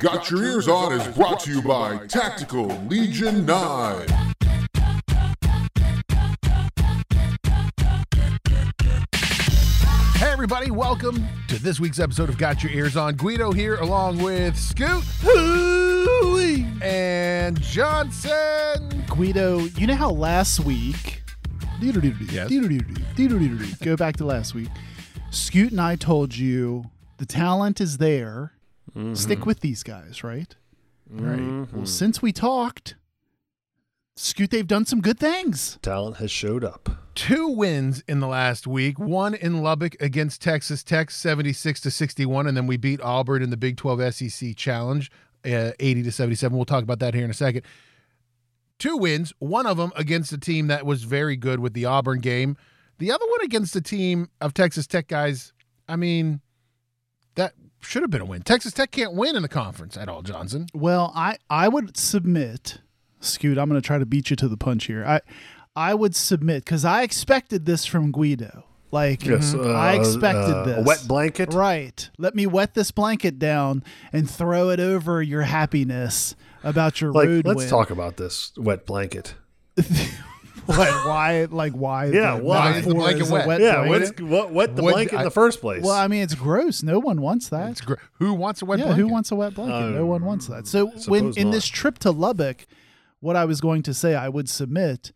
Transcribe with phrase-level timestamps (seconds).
[0.00, 4.06] Got Your Ears On is brought to you by Tactical Legion 9.
[10.14, 13.14] Hey, everybody, welcome to this week's episode of Got Your Ears On.
[13.14, 15.02] Guido here, along with Scoot
[16.82, 19.04] and Johnson.
[19.08, 21.22] Guido, you know how last week,
[22.30, 22.50] Yes.
[23.80, 24.68] go back to last week,
[25.30, 26.84] Scoot and I told you
[27.16, 28.52] the talent is there.
[29.14, 30.54] Stick with these guys, right?
[31.08, 31.66] Right.
[31.72, 32.96] Well, since we talked,
[34.16, 35.78] Scoot, they've done some good things.
[35.82, 36.90] Talent has showed up.
[37.14, 38.98] Two wins in the last week.
[38.98, 43.50] One in Lubbock against Texas Tech, 76 to 61, and then we beat Auburn in
[43.50, 45.10] the Big 12 SEC Challenge,
[45.44, 46.56] uh, 80 to 77.
[46.56, 47.62] We'll talk about that here in a second.
[48.78, 52.20] Two wins, one of them against a team that was very good with the Auburn
[52.20, 52.56] game.
[52.98, 55.52] The other one against a team of Texas Tech guys.
[55.88, 56.40] I mean, that
[57.80, 58.42] should have been a win.
[58.42, 60.66] Texas Tech can't win in the conference at all, Johnson.
[60.74, 62.78] Well, I I would submit,
[63.20, 63.58] Scoot.
[63.58, 65.04] I'm going to try to beat you to the punch here.
[65.04, 65.20] I
[65.76, 68.64] I would submit because I expected this from Guido.
[68.92, 70.78] Like Yes, mhm, I uh, expected uh, this.
[70.78, 71.54] a wet blanket?
[71.54, 72.10] right?
[72.18, 77.28] Let me wet this blanket down and throw it over your happiness about your Like,
[77.28, 77.68] road let's win.
[77.68, 79.34] talk about this wet blanket.
[80.66, 81.06] What?
[81.06, 81.46] Why?
[81.50, 82.06] Like why?
[82.06, 83.46] Yeah, the why metaphor is the blanket is wet?
[83.46, 84.20] wet yeah, blanket?
[84.20, 85.82] what's, what wet the Would- blanket I- in the first place?
[85.82, 86.82] Well, I mean, it's gross.
[86.82, 87.70] No one wants that.
[87.70, 87.98] It's great.
[88.14, 89.02] Who wants a wet yeah, blanket?
[89.02, 89.94] who wants a wet blanket?
[89.96, 90.66] no one wants that.
[90.66, 91.52] So when suppose in not.
[91.54, 92.66] this trip to Lubbock,
[93.20, 95.12] what I was going to say, I would submit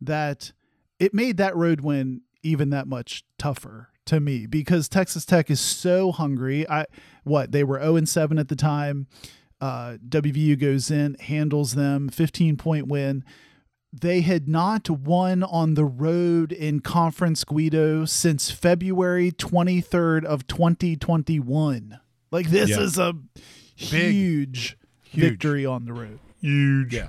[0.00, 0.52] that
[0.98, 5.60] it made that road win even that much tougher to me because Texas Tech is
[5.60, 6.68] so hungry.
[6.68, 6.86] I
[7.24, 9.06] what they were 0 and 7 at the time.
[9.60, 13.24] Uh, WVU goes in, handles them, 15 point win.
[13.92, 21.98] They had not won on the road in Conference Guido since February 23rd of 2021.
[22.30, 22.80] Like this Yeah.
[22.80, 23.14] is a
[23.74, 25.22] huge, Huge.
[25.30, 26.18] victory on the road.
[26.40, 26.94] Huge.
[26.94, 27.08] Yeah.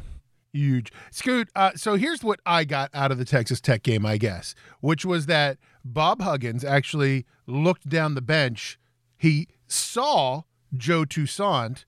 [0.53, 0.91] Huge.
[1.11, 4.55] Scoot, uh, so here's what I got out of the Texas Tech game, I guess,
[4.79, 8.79] which was that Bob Huggins actually looked down the bench.
[9.17, 10.43] He saw
[10.75, 11.85] Joe Toussaint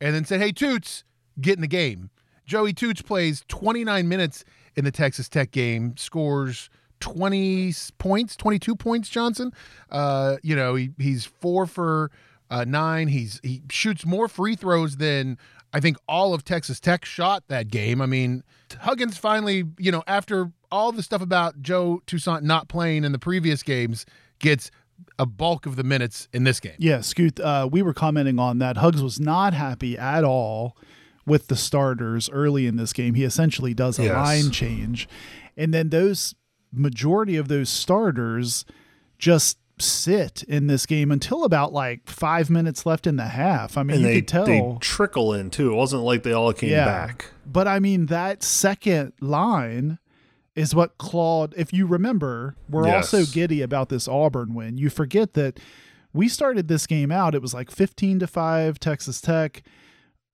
[0.00, 1.04] and then said, Hey, Toots,
[1.40, 2.10] get in the game.
[2.50, 4.44] Joey Toots plays 29 minutes
[4.74, 6.68] in the Texas Tech game, scores
[6.98, 9.52] 20 points, 22 points, Johnson.
[9.88, 12.10] Uh, you know, he, he's four for
[12.50, 13.06] uh, nine.
[13.06, 15.38] He's he shoots more free throws than
[15.72, 18.02] I think all of Texas Tech shot that game.
[18.02, 18.42] I mean,
[18.80, 23.20] Huggins finally, you know, after all the stuff about Joe Toussaint not playing in the
[23.20, 24.06] previous games,
[24.40, 24.72] gets
[25.20, 26.74] a bulk of the minutes in this game.
[26.78, 28.76] Yeah, Scoot, uh, we were commenting on that.
[28.76, 30.76] Hugs was not happy at all
[31.26, 33.14] with the starters early in this game.
[33.14, 34.14] He essentially does a Yes.
[34.14, 35.08] line change.
[35.56, 36.34] And then those
[36.72, 38.64] majority of those starters
[39.18, 43.76] just sit in this game until about like five minutes left in the half.
[43.78, 44.44] I mean, and you they, could tell.
[44.46, 45.72] they trickle in too.
[45.72, 46.84] It wasn't like they all came yeah.
[46.84, 47.26] back.
[47.46, 49.98] But I mean, that second line
[50.54, 51.54] is what Claude.
[51.56, 53.12] If you remember, we're Yes.
[53.14, 54.78] also giddy about this Auburn win.
[54.78, 55.58] You forget that
[56.12, 57.34] we started this game out.
[57.34, 59.62] It was like 15 to 5, Texas Tech.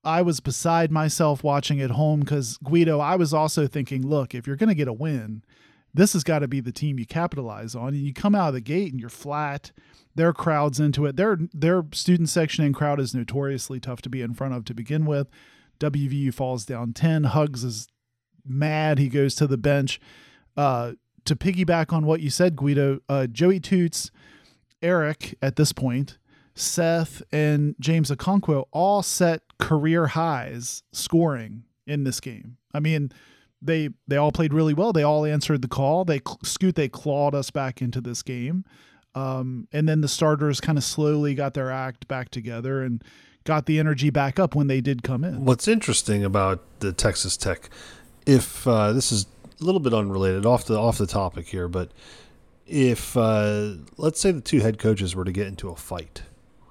[0.06, 4.46] I was beside myself watching at home because Guido, I was also thinking, look, if
[4.46, 5.42] you're going to get a win,
[5.92, 7.88] this has got to be the team you capitalize on.
[7.88, 9.72] And you come out of the gate and you're flat.
[10.14, 11.16] Their crowd's into it.
[11.16, 14.74] Their their student section and crowd is notoriously tough to be in front of to
[14.74, 15.28] begin with.
[15.80, 17.24] WVU falls down 10.
[17.24, 17.88] Hugs is
[18.46, 18.98] mad.
[18.98, 20.00] He goes to the bench.
[20.56, 20.92] Uh,
[21.24, 24.12] to piggyback on what you said, Guido, uh, Joey Toots,
[24.80, 26.18] Erik at this point,
[26.54, 32.56] Seth, and James Okonkwo all set career highs scoring in this game.
[32.74, 33.10] I mean,
[33.62, 34.92] they they all played really well.
[34.92, 36.04] They all answered the call.
[36.04, 36.74] They scoot.
[36.74, 38.64] They clawed us back into this game,
[39.14, 43.02] um, and then the starters kind of slowly got their act back together and
[43.44, 45.44] got the energy back up when they did come in.
[45.44, 47.70] What's interesting about the Texas Tech,
[48.26, 49.26] if uh, this is
[49.60, 51.92] a little bit unrelated, off the off the topic here, but
[52.66, 56.22] if uh, let's say the two head coaches were to get into a fight,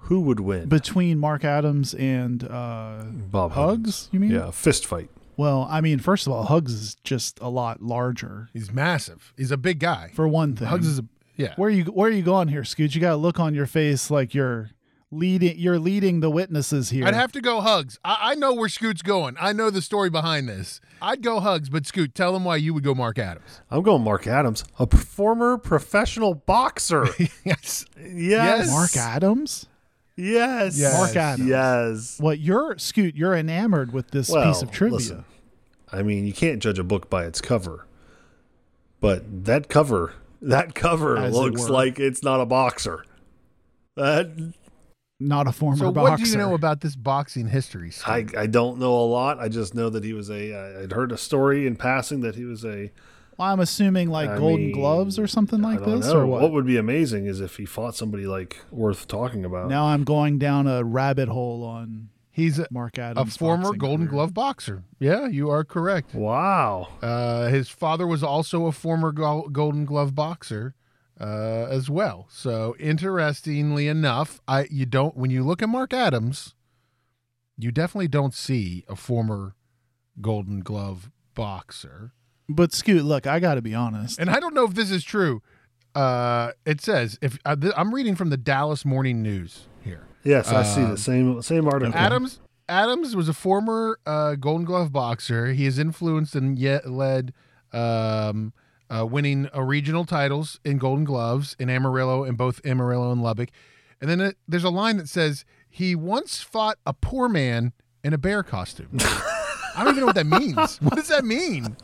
[0.06, 0.70] who would win?
[0.70, 4.31] Between Mark Adams and uh, Bob Hugs, you mean?
[4.31, 5.10] Yeah, fist fight.
[5.38, 8.50] Well, I mean, first of all, Hugs is just a lot larger.
[8.54, 9.34] He's massive.
[9.36, 10.12] He's a big guy.
[10.13, 11.06] For one thing, Hugs is a
[11.36, 11.54] yeah.
[11.57, 12.96] where you where are you going here, Scooch?
[12.96, 14.69] You got a look on your face like you're
[15.12, 15.57] leading.
[15.57, 17.06] You're leading the witnesses here.
[17.06, 18.00] I'd have to go Hugs.
[18.06, 19.36] I, I know where Scoot's going.
[19.40, 20.80] I know the story behind this.
[21.01, 23.62] I'd go Hugs, but Scoot, tell them why you would go Mark Adams.
[23.69, 27.08] I'm going Mark Adams, a former professional boxer.
[27.44, 27.86] yes.
[28.00, 28.69] yes.
[28.69, 29.68] Mark Adams.
[30.17, 30.77] Yes.
[30.77, 30.94] Yes.
[30.97, 31.50] Mark Adams.
[31.50, 32.19] Yes.
[32.19, 33.15] What you're Scoot?
[33.15, 34.97] You're enamored with this Well, piece of trivia.
[34.97, 35.25] listen,
[35.91, 37.85] I mean, you can't judge a book by its cover.
[39.01, 41.69] But that cover, that cover As looks were.
[41.69, 43.03] like it's not a boxer.
[43.95, 44.53] That
[45.19, 46.12] not a former So, boxer.
[46.12, 47.91] what do you know about this boxing history?
[47.91, 48.33] Steve?
[48.35, 49.39] I, I don't know a lot.
[49.39, 50.81] I just know that he was a.
[50.83, 52.91] I'd heard a story in passing that he was a.
[53.38, 56.22] Well, I'm assuming like I Golden mean, Gloves or something like I don't this, know.
[56.22, 56.42] or what?
[56.42, 59.70] What would be amazing is if he fought somebody like worth talking about.
[59.70, 64.08] now I'm going down a rabbit hole on He's a, Mark Adams, a former Golden
[64.08, 64.12] career.
[64.18, 64.84] Glove boxer.
[65.00, 66.14] Yeah, you are correct.
[66.14, 66.90] Wow.
[67.02, 70.76] Uh, his father was also a former Gol- Golden Glove boxer
[71.18, 72.28] uh, as well.
[72.30, 76.56] So interestingly enough, I you don't when you look at Mark Adams,
[77.58, 79.56] you definitely don't see a former
[80.20, 82.12] Golden Glove boxer.
[82.47, 84.19] But Scoot, look, I got to be honest.
[84.19, 85.42] And I don't know if this is true.
[85.95, 90.06] Uh, it says if uh, th- I'm reading from the Dallas Morning News here.
[90.24, 91.95] Yes, I see Um, the same same article.
[91.95, 95.53] Adams Adams was a former uh, Golden Glove boxer.
[95.53, 97.33] He has influenced and yet led
[97.71, 98.51] um,
[98.89, 103.50] uh, winning uh, regional titles in Golden Gloves in Amarillo in both Amarillo and Lubbock.
[104.01, 107.71] And then it, there's a line that says he once fought a poor man
[108.03, 108.98] in a bear costume.
[109.75, 110.77] I don't even know what that means.
[110.81, 111.75] What does that mean?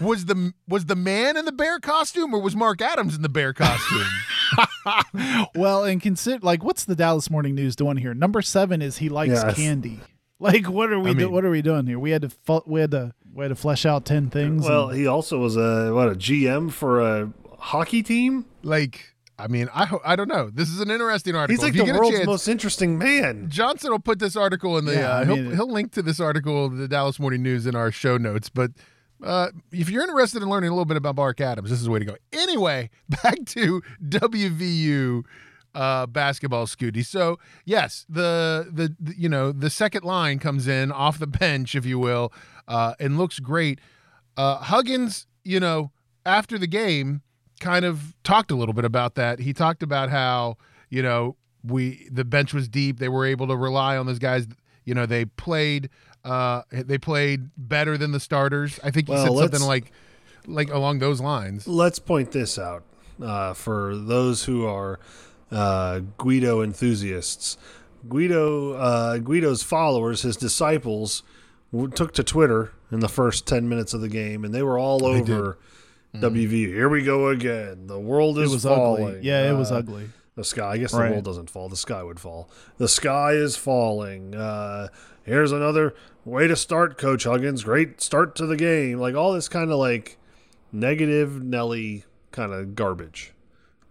[0.00, 3.28] Was the was the man in the bear costume or was Mark Adams in the
[3.28, 4.06] bear costume?
[5.54, 8.14] Well, and consider like what's the Dallas Morning News doing here?
[8.14, 9.54] Number seven is he likes Yes.
[9.54, 10.00] candy.
[10.38, 11.98] Like what are we I do- what are we doing here?
[11.98, 14.64] We had to fu- we had to we had to flesh out ten things.
[14.66, 18.46] well, and- he also was a what a GM for a hockey team.
[18.62, 20.50] like, I mean, I I don't know.
[20.50, 21.54] This is an interesting article.
[21.54, 23.48] He's like If you the get world's chance- most interesting man.
[23.48, 24.94] Johnson will put this article in the.
[24.94, 27.90] Yeah, uh, he'll it- he'll link to this article, the Dallas Morning News, in our
[27.90, 28.48] show notes.
[28.48, 28.72] But
[29.22, 31.90] uh, if you're interested in learning a little bit about Mark Adams, this is the
[31.90, 32.16] way to go.
[32.32, 32.90] Anyway,
[33.22, 35.22] back to WVU
[35.74, 37.04] uh, basketball, Scooty.
[37.04, 41.74] So yes, the, the the you know the second line comes in off the bench,
[41.74, 42.32] if you will,
[42.68, 43.80] uh, and looks great.
[44.36, 45.90] Uh, Huggins, you know,
[46.24, 47.22] after the game,
[47.60, 49.38] kind of talked a little bit about that.
[49.38, 50.56] He talked about how
[50.88, 52.98] you know we the bench was deep.
[52.98, 54.46] They were able to rely on those guys.
[54.84, 55.90] You know, they played
[56.24, 58.80] uh, they played better than the starters.
[58.82, 59.92] I think he Well, said something like
[60.46, 61.68] like along those lines.
[61.68, 62.82] Let's point this out
[63.22, 64.98] uh, for those who are
[65.52, 67.56] uh, Guido enthusiasts.
[68.08, 71.22] Guido uh, Guido's followers, his disciples,
[71.94, 74.98] took to Twitter in the first ten minutes of the game, and they were all
[74.98, 75.06] They
[76.12, 76.24] did.
[76.24, 76.66] over WV.
[76.68, 77.86] Here we go again.
[77.86, 79.04] The world it is was falling.
[79.06, 79.20] ugly.
[79.22, 80.10] Yeah, it was Uh, ugly.
[80.36, 80.70] The sky.
[80.72, 81.06] I guess Right.
[81.08, 81.68] the world doesn't fall.
[81.68, 82.48] The sky would fall.
[82.78, 84.34] The sky is falling.
[84.34, 84.88] Uh,
[85.24, 87.64] here's another way to start, Coach Huggins.
[87.64, 88.98] Great start to the game.
[88.98, 90.16] Like all this kind of like
[90.72, 93.32] negative Nelly kind of garbage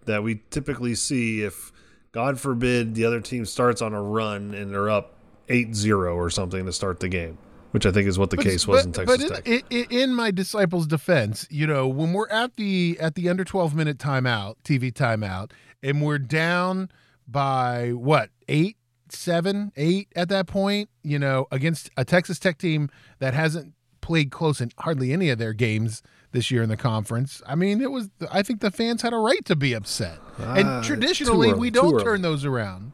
[0.05, 1.71] that we typically see if,
[2.11, 5.13] God forbid, the other team starts on a run and they're up
[5.49, 7.37] 8-0 or something to start the game,
[7.71, 9.47] which I think is what the case was in Texas but Tech.
[9.47, 13.43] in, in, in my disciples' defense, you know, when we're at the at the under
[13.43, 15.51] twelve minute timeout, TV timeout,
[15.83, 16.89] and we're down
[17.27, 18.77] by what eight,
[19.09, 22.89] seven, eight at that point, you know, against a Texas Tech team
[23.19, 26.01] that hasn't played close in hardly any of their games
[26.31, 27.41] this year in the conference.
[27.45, 28.09] I mean, it was.
[28.31, 31.99] I think the fans had a right to be upset, Ah, and traditionally we don't
[32.03, 32.93] turn those around.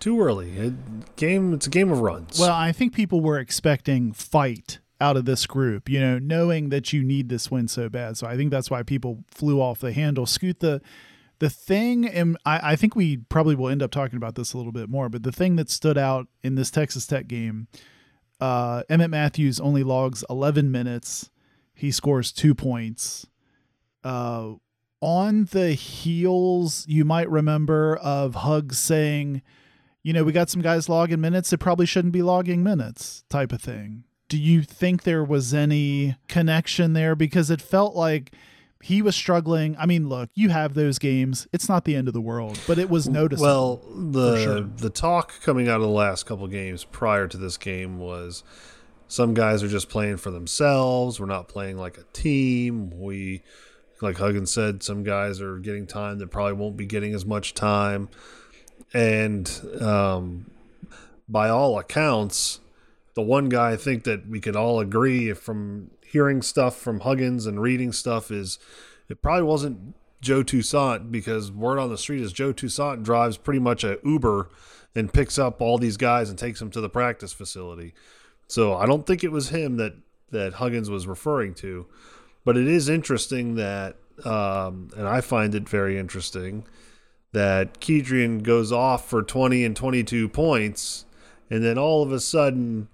[0.00, 0.50] Too early.
[0.56, 1.54] It, game.
[1.54, 2.38] It's a game of runs.
[2.38, 6.92] Well, I think people were expecting fight out of this group, you know, knowing that
[6.92, 8.16] you need this win so bad.
[8.16, 10.26] So I think that's why people flew off the handle.
[10.26, 10.80] Scoot the
[11.38, 14.56] the thing, and I, I think we probably will end up talking about this a
[14.56, 17.68] little bit more, but the thing that stood out in this Texas Tech game,
[18.40, 21.30] uh, Emmitt Matthews only logs 11 minutes.
[21.74, 23.26] He scores two points.
[24.02, 24.54] Uh,
[25.02, 29.42] on the heels, you might remember of Hugs saying,
[30.06, 33.50] you know, we got some guys logging minutes that probably shouldn't be logging minutes, type
[33.50, 34.04] of thing.
[34.28, 37.16] Do you think there was any connection there?
[37.16, 38.30] Because it felt like
[38.80, 39.76] he was struggling.
[39.76, 41.48] I mean, look, you have those games.
[41.52, 43.82] It's not the end of the world, but it was noticeable.
[43.82, 44.60] Well, the sure.
[44.60, 48.44] the talk coming out of the last couple games prior to this game was
[49.08, 51.18] some guys are just playing for themselves.
[51.18, 52.92] We're not playing like a team.
[52.96, 53.42] We,
[54.00, 57.54] like Huggins said, some guys are getting time that probably won't be getting as much
[57.54, 58.08] time.
[58.96, 60.50] And um,
[61.28, 62.60] by all accounts,
[63.12, 67.44] the one guy I think that we could all agree from hearing stuff from Huggins
[67.44, 68.58] and reading stuff is
[69.10, 73.60] it probably wasn't Joe Toussaint because word on the street is Joe Toussaint drives pretty
[73.60, 74.48] much a Uber
[74.94, 77.92] and picks up all these guys and takes them to the practice facility.
[78.48, 79.92] So I don't think it was him that
[80.30, 81.86] that Huggins was referring to,
[82.46, 86.64] but it is interesting that, um, and I find it very interesting
[87.32, 91.04] that Kedrian goes off for 20 and 22 points,
[91.50, 92.88] and then all of a sudden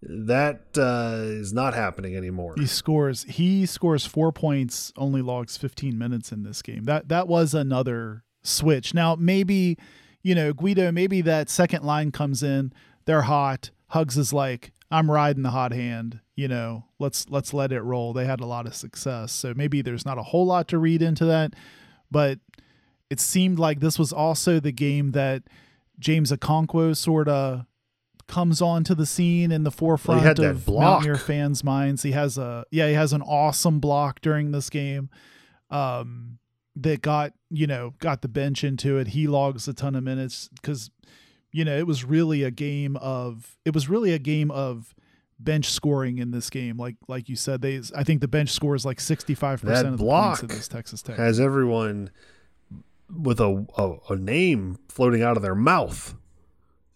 [0.00, 2.54] that uh, is not happening anymore.
[2.56, 6.84] he scores he scores 4 points, only logs 15 minutes in this game.
[6.84, 8.94] That that was another switch.
[8.94, 9.76] Now, maybe
[10.22, 12.72] you know, Guido, maybe that second line comes in,
[13.04, 13.70] they're hot.
[13.88, 18.12] Hugs is like, I'm riding the hot hand, you know, let's let's let it roll.
[18.12, 19.32] They had a lot of success.
[19.32, 21.54] So maybe there's not a whole lot to read into that,
[22.10, 22.38] but
[23.10, 25.44] it seemed like this was also the game that
[25.98, 27.64] James Okonkwo sort of
[28.26, 30.68] comes onto the scene in the forefront that of.
[30.68, 32.02] Mountaineer fans' minds.
[32.02, 35.10] He has a yeah, he has an awesome block during this game.
[35.70, 36.38] Um
[36.76, 39.08] that got, you know, got the bench into it.
[39.08, 40.90] He logs a ton of minutes cuz
[41.50, 44.94] you know, it was really a game of it was really a game of
[45.40, 46.76] bench scoring in this game.
[46.76, 50.42] Like like you said, they I think the bench scores like 65% of the points
[50.42, 51.16] in this Texas Tech.
[51.16, 52.10] Has everyone
[53.14, 56.14] with a, a a name floating out of their mouth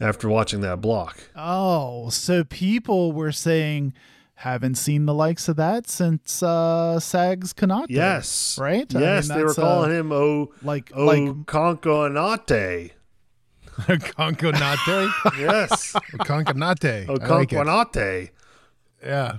[0.01, 1.19] after watching that block.
[1.37, 3.95] Oh, so people were saying
[4.37, 7.87] haven't seen the likes of that since uh Sags Konate.
[7.91, 8.93] Yes, Right?
[8.95, 12.93] I Yes, mean, they were that's, uh, calling him O like O like Conconate.
[14.17, 15.11] Conconate.
[15.39, 17.09] Yes, Conconate.
[17.09, 17.51] O I like.
[17.51, 18.31] Conconate.
[19.05, 19.39] Yeah.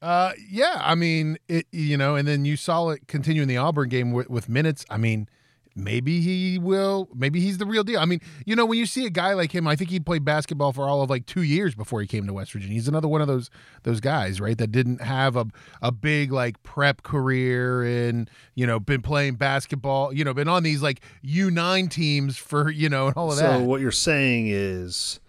[0.00, 0.80] Uh, yeah.
[0.82, 4.12] I mean, it, you know, and then you saw it continue in the Auburn game
[4.12, 4.84] with, with minutes.
[4.90, 5.28] I mean,
[5.74, 8.00] maybe he will, maybe he's the real deal.
[8.00, 10.24] I mean, you know, when you see a guy like him, I think he played
[10.24, 12.74] basketball for all of like two years before he came to West Virginia.
[12.74, 13.50] He's another one of those,
[13.82, 14.56] those guys, right.
[14.56, 15.46] That didn't have a,
[15.80, 20.62] a big like prep career and, you know, been playing basketball, you know, been on
[20.62, 23.58] these like U9 teams for, you know, and all of that.
[23.58, 25.20] So what you're saying is,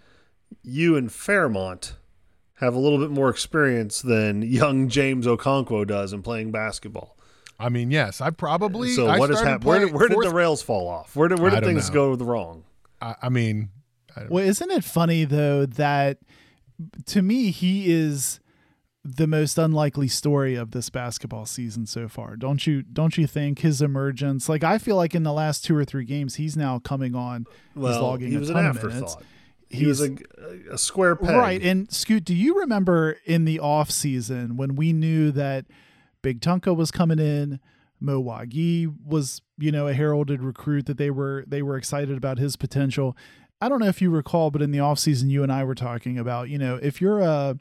[0.62, 1.95] you and Fairmont
[2.55, 7.17] have a little bit more experience than young James Okonkwo does in playing basketball.
[7.60, 9.63] I mean, yes, I probably, So I what has happened?
[9.63, 11.15] Where, did- where did the rails fall off?
[11.15, 12.15] Where did where did things know.
[12.15, 12.63] go wrong?
[13.01, 13.69] I, I mean,
[14.29, 16.17] Well, isn't it funny though that
[17.07, 18.39] to me he is
[19.05, 22.36] the most unlikely story of this basketball season so far.
[22.38, 24.48] Don't you don't you think his emergence?
[24.48, 27.45] Like I feel like in the last two or three games he's now coming on.
[27.74, 28.95] he's Well, logging he a was an ton of minutes.
[28.95, 29.24] afterthought.
[29.69, 30.15] He was a,
[30.72, 31.36] a square peg.
[31.36, 31.62] Right.
[31.62, 35.65] And Scoot, do you remember in the off season when we knew that
[36.24, 37.60] Big Tunka was coming in,
[38.00, 42.39] Mo Wague was, you know, a heralded recruit that they were they were excited about
[42.39, 43.15] his potential.
[43.62, 45.75] I don't know if you recall, but in the off season you and I were
[45.75, 47.56] talking about, you know, if you're a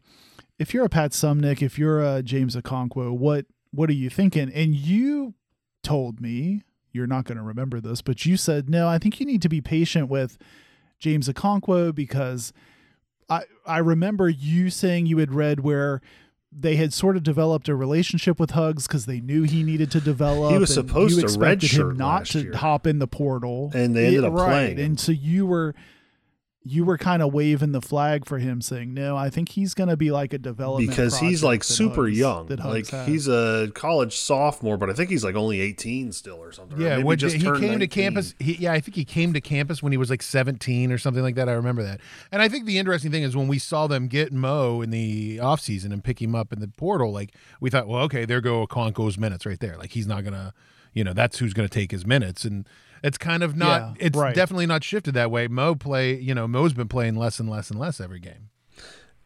[0.58, 4.50] if you're a Pat Suemnick, if you're a James Okonkwo, what what are you thinking?
[4.52, 5.34] And you
[5.82, 9.26] told me, you're not going to remember this, but you said, "No, I think you
[9.26, 10.38] need to be patient with
[10.98, 12.52] James Okonkwo because
[13.28, 16.00] I I remember you saying you had read where
[16.58, 20.00] they had sort of developed a relationship with Hugs because they knew he needed to
[20.00, 20.52] develop.
[20.52, 22.56] He was supposed you to expected him not to year.
[22.56, 24.46] hop in the portal, And they ended up right.
[24.46, 24.80] playing.
[24.80, 25.74] And so you were
[26.64, 29.88] you were kind of waving the flag for him, saying, "No, I think he's going
[29.88, 32.46] to be like a development because he's like super Hugs- young.
[32.46, 36.36] Like Hugs has." he's a college sophomore, but I think he's like only 18 still
[36.36, 36.78] or something.
[36.78, 39.04] or Yeah, maybe when just he turned came to campus, he, yeah, I think he
[39.04, 41.48] came to campus when he was like 17 or something like that.
[41.48, 42.00] I remember that.
[42.30, 45.38] And I think the interesting thing is when we saw them get Mo in the
[45.38, 48.64] offseason and pick him up in the portal, like we thought, well, okay, there go
[48.66, 49.76] Okonkwo's minutes right there.
[49.76, 50.54] Like he's not gonna,
[50.92, 52.44] you know, that's who's gonna take his minutes.
[52.44, 52.68] And
[53.02, 53.80] it's kind of not.
[53.80, 54.34] Yeah, it's right.
[54.34, 55.48] definitely not shifted that way.
[55.48, 58.50] Mo play, you know, Mo's been playing less and less and less every game.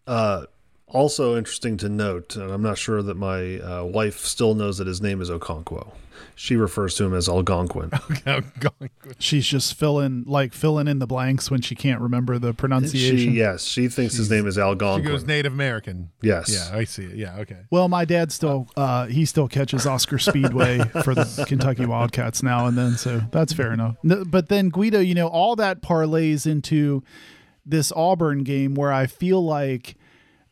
[0.06, 0.44] Uh,
[0.88, 4.86] also interesting to note, and I'm not sure that my uh, wife still knows that
[4.86, 5.92] his name is Okonkwo.
[6.38, 7.90] She refers to him as Algonquin.
[8.24, 12.56] Going- she's just filling like filling in the blanks when she can't remember the she,
[12.56, 13.32] pronunciation.
[13.32, 15.04] yes, she thinks his name is Algonquin.
[15.04, 16.10] she goes Native American.
[16.22, 16.50] yes.
[16.52, 17.16] Yeah, I see it.
[17.16, 17.60] Yeah, okay.
[17.70, 22.66] Well, my dad still uh, he still catches Oscar Speedway for the Kentucky Wildcats now
[22.66, 23.96] and then, so that's fair enough.
[24.04, 27.02] But then Guido, you know, all that parlays into
[27.64, 29.96] this Auburn game where I feel like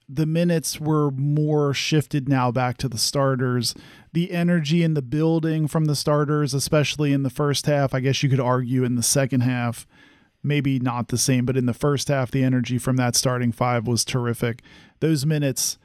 [0.09, 3.75] the minutes were more shifted now back to the starters.
[4.13, 8.23] The energy in the building from the starters, especially in the first half, I guess
[8.23, 9.87] you could argue in the second half,
[10.43, 13.87] maybe not the same, but in the first half, the energy from that starting five
[13.87, 14.63] was terrific.
[15.01, 15.79] Those minutes,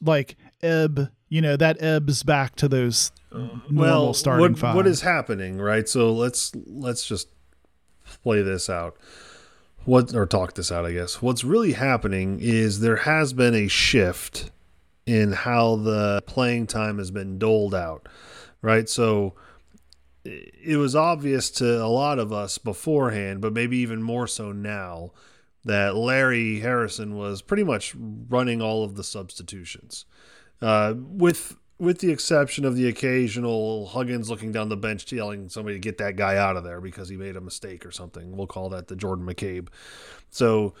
[0.00, 4.74] like ebb, you know, that ebbs back to those normal well, starting what, five.
[4.74, 5.88] what is happening, right?
[5.88, 7.28] So let's let's just
[8.22, 8.96] play this out.
[9.88, 11.22] What or talk this out, I guess.
[11.22, 14.50] What's really happening is there has been a shift
[15.06, 18.06] in how the playing time has been doled out,
[18.60, 18.86] right?
[18.86, 19.32] So
[20.26, 25.12] it was obvious to a lot of us beforehand, but maybe even more so now,
[25.64, 30.04] that Larry Harrison was pretty much running all of the substitutions,
[30.60, 35.76] uh, with with the exception of the occasional Huggins looking down the bench yelling somebody
[35.76, 38.36] to get that guy out of there because he made a mistake or something.
[38.36, 39.68] We'll call that the Jordan McCabe.
[40.30, 40.74] So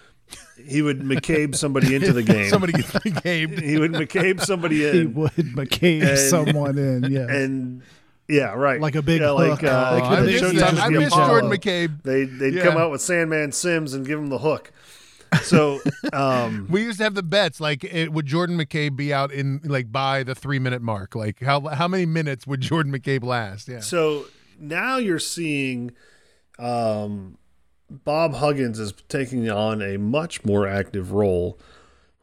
[0.62, 2.48] he would McCabe somebody into the game.
[2.50, 3.62] Somebody gets McCabe.
[3.62, 4.94] he would McCabe somebody in.
[4.94, 7.26] he would McCabe And- someone in, yeah.
[7.30, 7.82] and
[8.28, 8.78] Yeah, right.
[8.78, 9.64] Like a big yeah, like hook.
[9.64, 11.48] uh, Like I miss, just I miss Jordan.
[11.50, 12.02] McCabe.
[12.02, 12.62] They they'd Yeah.
[12.64, 14.70] come out with Sandman Sims and give him the hook.
[15.42, 15.80] So
[16.12, 19.60] um, We used to have the bets like it, would Jordan McCabe be out in
[19.64, 21.14] like by the three minute mark?
[21.14, 23.68] Like how how many minutes would Jordan McCabe last?
[23.68, 23.80] Yeah.
[23.80, 24.26] So
[24.58, 25.92] now you're seeing
[26.58, 27.38] um,
[27.90, 31.58] Bob Huggins is taking on a much more active role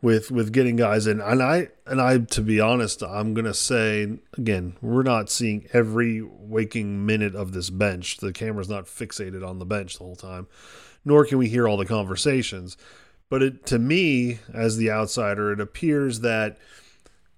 [0.01, 1.19] with with getting guys in.
[1.19, 6.21] And I and I to be honest, I'm gonna say again, we're not seeing every
[6.21, 8.17] waking minute of this bench.
[8.17, 10.47] The camera's not fixated on the bench the whole time,
[11.05, 12.75] nor can we hear all the conversations.
[13.29, 16.57] But it, to me, as the outsider, it appears that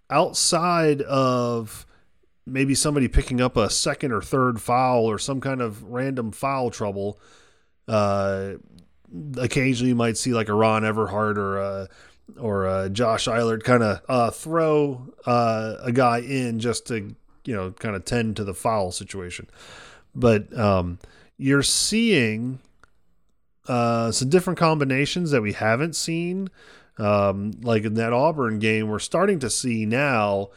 [0.10, 1.86] outside of
[2.46, 6.72] maybe somebody picking up a second or third foul or some kind of random foul
[6.72, 7.20] trouble.
[7.88, 8.54] Uh,
[9.38, 11.90] occasionally, you might see like a Ron Everhart or a
[12.40, 17.56] or a Josh Eilert kind of uh, throw uh, a guy in just to you
[17.56, 19.48] know kind of tend to the foul situation.
[20.16, 21.00] But um,
[21.38, 22.60] you're seeing
[23.68, 26.50] uh, some different combinations that we haven't seen.
[26.98, 30.50] Um, like in that Auburn game, we're starting to see now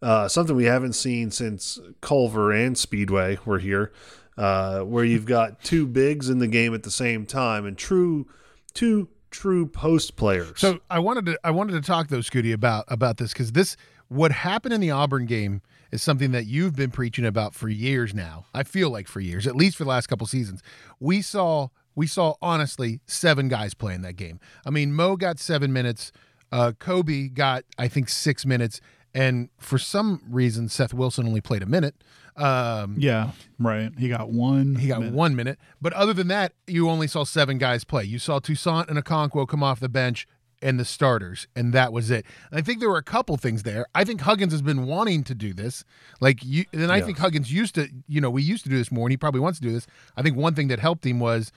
[0.00, 3.92] uh, something we haven't seen since Culver and Speedway were here,
[4.36, 8.26] uh, where you've got two bigs in the game at the same time and true
[8.74, 10.60] two true post players.
[10.60, 13.76] So I wanted to I wanted to talk though, Scooty, about about this because this
[14.08, 18.14] what happened in the Auburn game is something that you've been preaching about for years
[18.14, 18.46] now.
[18.54, 20.62] I feel like for years, at least for the last couple seasons.
[21.00, 24.38] We saw we saw honestly seven guys playing that game.
[24.64, 26.12] I mean, Mo got seven minutes,
[26.52, 28.80] uh, Kobe got I think six minutes,
[29.12, 31.96] and for some reason Seth Wilson only played a minute.
[32.36, 33.90] Um, Yeah, right.
[33.98, 34.76] He got one.
[34.76, 35.14] he got minute.
[35.14, 35.58] one minute.
[35.82, 38.04] But other than that, you only saw seven guys play.
[38.04, 40.26] You saw Toussaint and Okonkwo come off the bench
[40.62, 42.24] and the starters, and that was it.
[42.50, 43.86] And I think there were a couple things there.
[43.94, 45.84] I think Huggins has been wanting to do this.
[46.20, 47.06] Like you and I Yeah.
[47.06, 49.40] think Huggins used to, you know, we used to do this more and he probably
[49.40, 49.86] wants to do this.
[50.16, 51.50] I think one thing that helped him was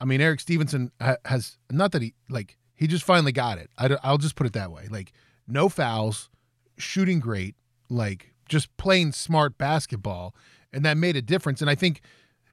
[0.00, 0.90] I mean, Erik Stevenson
[1.24, 3.70] has not that he like he just finally got it.
[3.78, 4.88] I will just put it that way.
[4.90, 5.12] Like
[5.46, 6.28] no fouls,
[6.76, 7.54] shooting great,
[7.88, 10.34] like just playing smart basketball,
[10.72, 11.60] and that made a difference.
[11.60, 12.00] And I think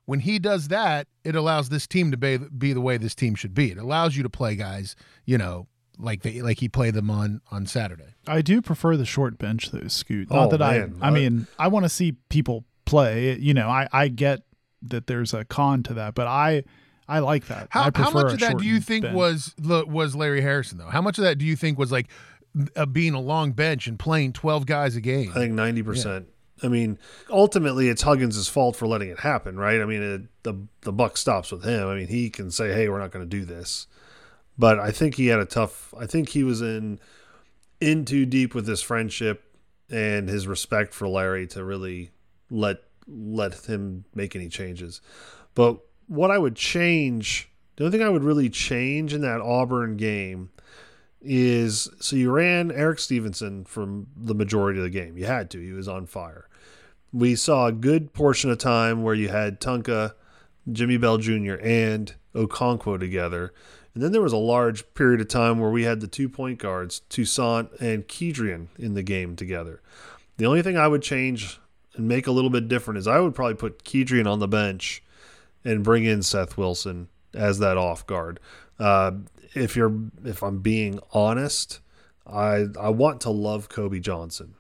[0.06, 3.36] when he does that, it allows this team to be, be the way this team
[3.36, 3.72] should be.
[3.72, 7.42] It allows you to play guys, you know, like they like he played them on
[7.52, 8.16] on Saturday.
[8.28, 10.28] I do prefer the short bench though, Scoot.
[10.32, 10.98] Oh, Not that man.
[11.02, 13.38] I I mean, I want to see people play.
[13.38, 14.42] You know, I I get
[14.84, 16.64] that there's a con to that, but I
[17.12, 17.68] I like that.
[17.74, 19.16] I How, how much of that do you think bench.
[19.16, 20.90] was was Larry Harrison though?
[20.90, 22.08] How much of that do you think was like
[22.76, 25.30] uh, being a long bench and playing twelve guys a game?
[25.32, 26.28] I think ninety percent.
[26.64, 29.82] I mean, ultimately, it's Huggins' fault for letting it happen, right?
[29.82, 31.88] I mean, it, the the buck stops with him.
[31.88, 33.88] I mean, he can say, "Hey, we're not going to do this,"
[34.58, 35.94] but I think he had a tough.
[36.00, 37.00] I think he was in
[37.82, 39.44] in too deep with his friendship
[39.90, 42.12] and his respect for Larry to really
[42.50, 45.02] let let him make any changes.
[45.56, 45.80] But
[46.12, 50.50] what I would change, the only thing I would really change in that Auburn game
[51.22, 55.18] is so you ran Erik Stevenson from the majority of the game.
[55.18, 55.60] You had to.
[55.62, 56.50] He was on fire.
[57.14, 60.12] We saw a good portion of time where you had Tunka,
[60.70, 63.54] Jimmy Bell Jr., and Okonkwo together.
[63.94, 66.60] And then there was a large period of time where we had the two point
[66.60, 69.82] guards, Toussaint and Kedrian, in the game together.
[70.36, 71.58] The only thing I would change
[71.96, 75.02] and make a little bit different is I would probably put Kedrian on the bench
[75.64, 78.40] and bring in Seth Wilson as that off guard.
[78.80, 79.12] Uh,
[79.54, 79.94] if you're,
[80.24, 81.80] if I'm being honest,
[82.26, 84.56] I I want to love Kobe Johnson.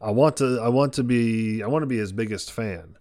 [0.00, 2.96] I want to I want to be I want to be his biggest fan.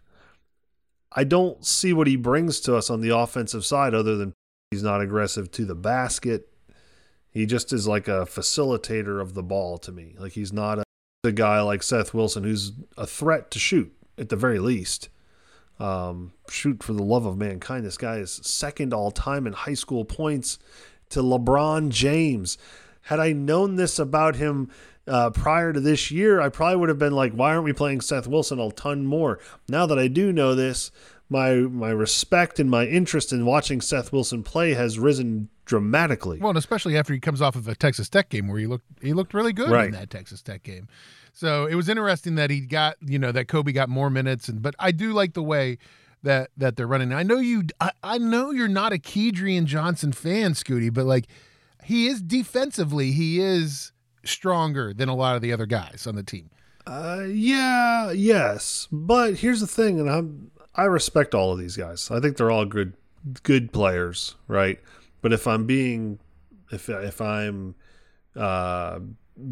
[1.11, 4.33] I don't see what he brings to us on the offensive side other than
[4.69, 6.49] he's not aggressive to the basket.
[7.31, 10.15] He just is like a facilitator of the ball to me.
[10.19, 10.83] Like he's not a,
[11.23, 15.09] a guy like Seth Wilson who's a threat to shoot at the very least.
[15.79, 17.85] Um, shoot for the love of mankind.
[17.85, 20.59] This guy is second all time in high school points
[21.09, 22.57] to LeBron James.
[23.03, 24.69] Had I known this about him
[25.07, 28.01] uh, prior to this year, I probably would have been like, why aren't we playing
[28.01, 29.39] Seth Wilson a ton more?
[29.67, 30.91] Now that I do know this,
[31.29, 36.39] my my respect and my interest in watching Seth Wilson play has risen dramatically.
[36.39, 38.85] Well, and especially after he comes off of a Texas Tech game where he looked
[39.01, 39.85] he looked really good Right.
[39.87, 40.87] in that Texas Tech game.
[41.33, 44.61] So it was interesting that he got you know that Kobe got more minutes, and
[44.61, 45.77] but I do like the way
[46.23, 47.13] that that they're running.
[47.13, 51.27] I know you I, I know you're not a Kedrian Johnson fan, Scooty, but like
[51.83, 53.91] he is defensively he is
[54.25, 56.49] stronger than a lot of the other guys on the team.
[56.87, 62.09] Uh, yeah, yes, but here's the thing, and I'm I respect all of these guys.
[62.11, 62.93] I think they're all good
[63.43, 64.79] good players, right?
[65.21, 66.19] But if I'm being
[66.71, 67.75] if if I'm
[68.35, 68.99] uh,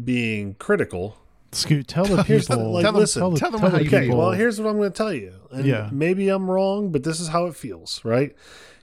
[0.04, 1.18] being critical,
[1.52, 2.72] Scoot, tell the Here's the- people.
[2.72, 4.18] like, Tell them- listen, tell them tell how the you Okay, people.
[4.18, 5.34] well, here's what I'm going to tell you.
[5.50, 5.88] And Yeah.
[5.92, 8.34] Maybe I'm wrong, but this is how it feels, right?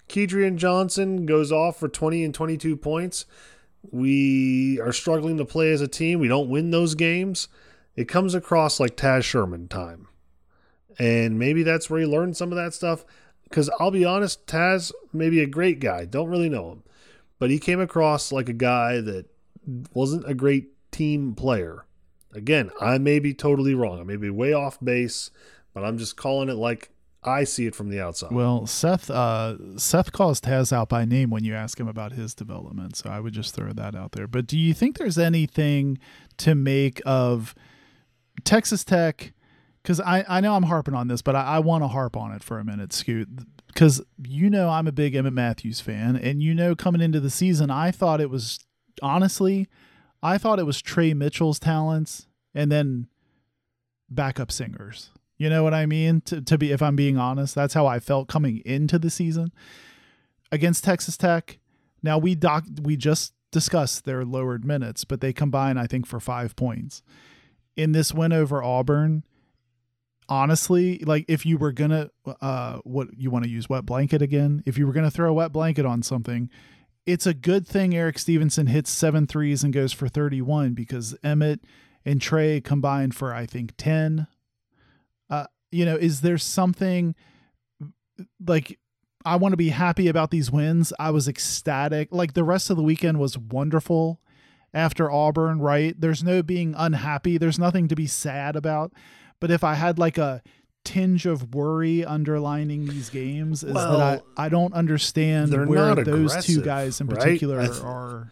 [0.09, 3.25] Kedrian Johnson goes off for 20 and 22 points.
[3.91, 6.19] We are struggling to play as a team.
[6.19, 7.47] We don't win those games.
[7.95, 10.07] It comes across like Taz Sherman time.
[10.97, 13.05] And maybe that's where he learned some of that stuff.
[13.43, 16.05] Because I'll be honest, Taz may be a great guy.
[16.05, 16.83] Don't really know him.
[17.37, 19.25] But he came across like a guy that
[19.93, 21.85] wasn't a great team player.
[22.33, 23.99] Again, I may be totally wrong.
[23.99, 25.31] I may be way off base,
[25.73, 26.91] but I'm just calling it like
[27.23, 28.31] I see it from the outside.
[28.31, 32.35] Well, Seth uh, Seth calls Taz out by name when you ask him about his
[32.35, 34.27] development, so I would just throw that out there.
[34.27, 35.97] But do you think there's anything
[36.37, 37.55] to make of
[38.43, 39.33] Texas Tech?
[39.85, 42.31] Because I, I know I'm harping on this, but I, I want to harp on
[42.31, 43.29] it for a minute, Scoot.
[43.67, 47.29] Because you know I'm a big Emmitt Matthews fan, and you know coming into the
[47.29, 48.57] season, I thought it was
[49.03, 49.67] honestly,
[50.23, 53.09] I thought it was Tre Mitchell's talents and then
[54.09, 55.11] backup singers.
[55.37, 56.21] You know what I mean?
[56.21, 59.51] To, to be, if I'm being honest, that's how I felt coming into the season
[60.51, 61.59] against Texas Tech.
[62.01, 66.19] Now we doc, we just discussed their lowered minutes, but they combine, I think, for
[66.19, 67.03] five points
[67.75, 69.23] in this win over Auburn.
[70.27, 72.09] Honestly, like if you were gonna,
[72.41, 74.63] uh, what you want to use wet blanket again?
[74.65, 76.49] If you were gonna throw a wet blanket on something,
[77.05, 81.59] it's a good thing Erik Stevenson hits seven threes and goes for 31 because Emmitt
[82.03, 84.27] and Tre combined for I think 10.
[85.29, 87.15] Uh, you know, is there something
[88.45, 88.79] like
[89.25, 90.93] I want to be happy about these wins?
[90.99, 92.09] I was ecstatic.
[92.11, 94.21] Like the rest of the weekend was wonderful
[94.73, 95.99] after Auburn, right?
[95.99, 97.37] There's no being unhappy.
[97.37, 98.93] There's nothing to be sad about.
[99.45, 100.41] But if I had like a
[100.83, 106.63] tinge of worry underlining these games is that I, I don't understand where those two
[106.63, 108.31] guys in particular I th- are.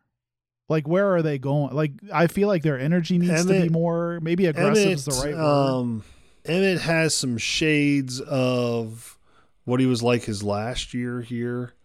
[0.69, 1.75] Like where are they going?
[1.75, 5.35] Like i feel like their energy needs to be more maybe aggressive is the right
[5.35, 5.43] word.
[5.43, 6.03] um,
[6.45, 9.19] Emmitt has some shades of
[9.65, 11.75] what he was like his last year here,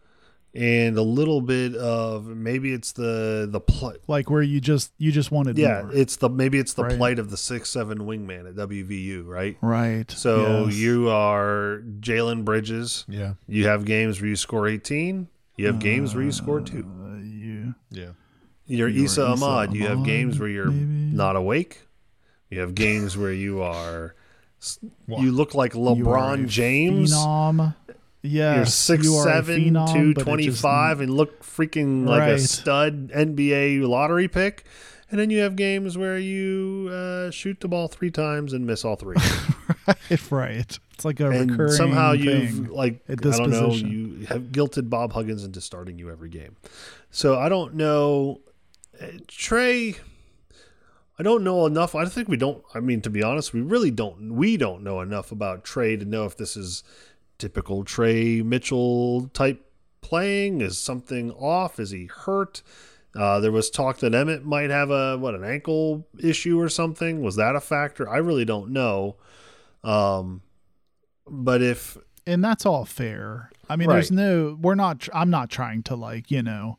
[0.55, 5.13] and a little bit of maybe it's the the pl- like where you just you
[5.13, 5.93] just wanted yeah, more.
[5.95, 6.97] it's the maybe it's the Right.
[6.97, 9.57] plight of the six seven wingman at WVU, right?
[9.61, 10.75] right So yes.
[10.77, 13.05] you are Jalen Bridges.
[13.09, 13.35] Yeah.
[13.47, 15.29] You have games where you score 18.
[15.57, 16.87] You have games where you score two.
[17.03, 18.11] Uh, you Yeah.
[18.67, 19.75] You're you are Esa Esa Ahmad.
[19.75, 21.17] You have games where you're maybe?
[21.17, 21.83] not awake.
[22.51, 24.15] You have games where you are.
[25.07, 25.23] What?
[25.23, 27.13] You look like you LeBron James.
[27.15, 27.75] phenom
[28.23, 33.11] yes You're six you seven, phenom, two but just- and look freaking like a stud
[33.11, 34.65] NBA lottery pick.
[35.11, 38.85] And then you have games where you uh, shoot the ball three times and miss
[38.85, 39.17] all three.
[39.87, 43.91] right, right it's like a and recurring somehow you've like I don't know position.
[44.21, 46.57] you have guilted Bob Huggins into starting you every game.
[47.11, 48.41] So I don't know
[49.01, 49.95] Uh, Tre.
[51.21, 51.95] I don't know enough.
[51.95, 52.63] I think we don't.
[52.75, 54.35] I mean, to be honest, we really don't.
[54.37, 56.83] We don't know enough about Tre to know if this is
[57.39, 59.65] typical Tre Mitchell type
[60.01, 60.61] playing.
[60.61, 61.79] Is something off?
[61.81, 62.63] Is he hurt?
[63.17, 67.23] Uh, there was talk that Emmitt might have a what an ankle issue or something.
[67.23, 68.09] Was that a factor?
[68.09, 69.17] I really don't know.
[69.83, 70.43] Um,
[71.27, 71.97] but if
[72.27, 73.51] and that's all fair.
[73.71, 73.95] I mean, Right.
[73.97, 75.09] there's no, we're not.
[75.15, 76.79] I'm not trying to like you know,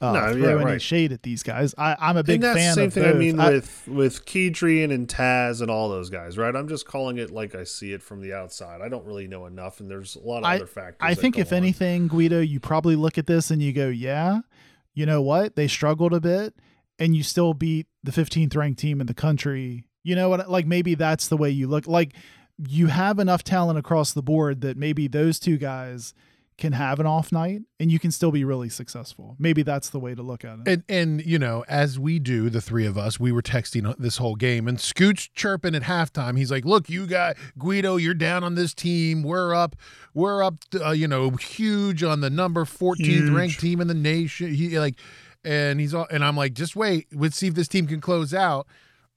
[0.00, 0.82] uh, No, throw yeah, any right.
[0.82, 1.74] shade at these guys.
[1.76, 5.06] I, I'm a big and fan same of thing I mean with with Kedrian and
[5.06, 6.54] Taz and all those guys, right?
[6.54, 8.80] I'm just calling it like I see it from the outside.
[8.80, 10.96] I don't really know enough, and there's a lot of I- other factors.
[11.00, 11.58] I think if on.
[11.58, 14.40] anything, Guido, you probably look at this and you go, yeah,
[14.94, 15.56] you know what?
[15.56, 16.54] They struggled a bit,
[16.98, 19.84] and you still beat the 15th ranked team in the country.
[20.02, 20.50] You know what?
[20.50, 21.86] Like maybe that's the way you look.
[21.86, 22.14] Like
[22.68, 26.12] you have enough talent across the board that maybe those two guys
[26.60, 29.34] can have an off night and you can still be really successful.
[29.38, 30.68] Maybe that's the way to look at it.
[30.68, 34.18] And and you know, as we do, the three of us, we were texting this
[34.18, 36.36] whole game, and Scoot's chirping at halftime.
[36.38, 39.22] He's like, "Look, you got Guido, you're down on this team.
[39.22, 39.74] We're up,
[40.14, 44.54] we're up, uh, you know, huge on the number 14th ranked team in the nation."
[44.54, 44.96] He like,
[45.44, 48.32] and he's all, and I'm like, "Just wait, let's see if this team can close
[48.34, 48.66] out."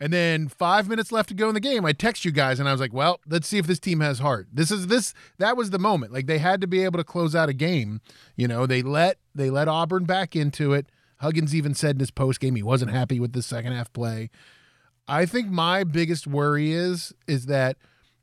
[0.04, 1.86] And then five minutes left to go in the game.
[1.86, 4.20] I text you guys, and I was like, "Well, let's see if this team has
[4.20, 5.14] heart." This is this.
[5.38, 6.12] That was the moment.
[6.12, 8.02] Like they had to be able to close out a game.
[8.36, 10.88] You know, they let they let Auburn back into it.
[11.20, 14.30] Huggins even said in his post game he wasn't happy with the second half play.
[15.08, 17.78] I think my biggest worry is is that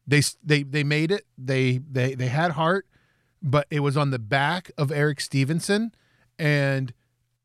[0.07, 1.25] they they they made it.
[1.39, 2.89] They they they had heart,
[3.43, 5.95] but it was on the back of Erik Stevenson,
[6.39, 6.93] and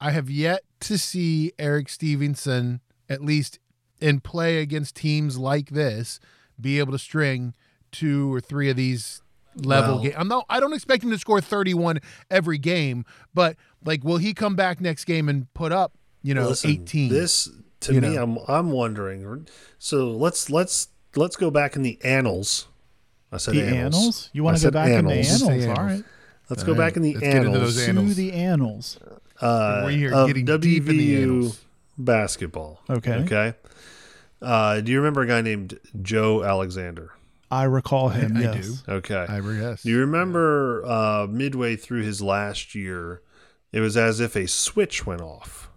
[0.02, 3.60] I have yet to see Erik Stevenson at least
[4.02, 6.20] in play against teams like this
[6.60, 7.54] be able to string
[7.92, 9.22] two or three of these
[9.56, 10.16] level Well- games.
[10.18, 14.34] I'm not I don't expect him to score 31 every game, but like will he
[14.34, 17.10] come back next game and put up, you know, Listen, 18?
[17.12, 17.50] This
[17.82, 18.22] to me, know.
[18.24, 19.48] I'm I'm wondering.
[19.80, 22.68] So let's let's let's go back in the annals.
[23.32, 23.96] I said The annals.
[23.96, 24.30] annals?
[24.34, 25.42] You I want to go said back in the annals.
[25.42, 25.64] annals?
[25.64, 25.92] Say All annals.
[26.00, 26.04] right.
[26.50, 27.86] Let's All go right, back in the let's get into annals.
[27.86, 29.00] To the annals.
[29.42, 31.62] uh, We're here of getting deep in the WVU annals.
[31.98, 32.82] basketball.
[32.90, 33.14] Okay.
[33.14, 33.54] Okay.
[34.42, 37.12] Uh, do you remember a guy named Joe Alexander?
[37.52, 38.36] I recall him.
[38.38, 38.82] I yes.
[38.82, 38.92] do.
[38.94, 39.26] Okay.
[39.30, 39.84] I guess.
[39.84, 43.22] Do you remember uh, midway through his last year,
[43.72, 45.70] it was as if a switch went off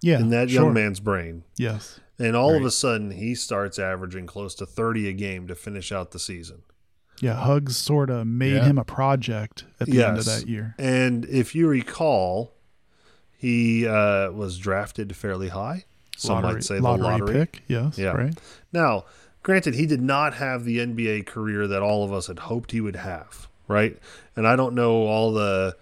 [0.00, 0.18] Yeah.
[0.18, 0.62] in that sure.
[0.64, 1.44] young man's brain.
[1.56, 2.00] Yes.
[2.18, 5.90] And all of a sudden, he starts averaging close to 30 a game to finish
[5.92, 6.62] out the season.
[7.20, 7.34] Yeah.
[7.34, 8.64] Hugs sort of made Yeah.
[8.64, 10.74] him a project at the end of that year.
[10.78, 12.52] And if you recall,
[13.36, 15.84] he uh, was drafted fairly high.
[16.16, 17.32] Some lottery, might say the lottery, lottery.
[17.32, 17.62] pick.
[17.68, 17.98] Yes.
[17.98, 18.12] Yeah.
[18.12, 18.38] Right.
[18.72, 19.04] Now,
[19.42, 22.80] granted, he did not have the NBA career that all of us had hoped he
[22.80, 23.96] would have, right?
[24.36, 25.76] And I don't know all the.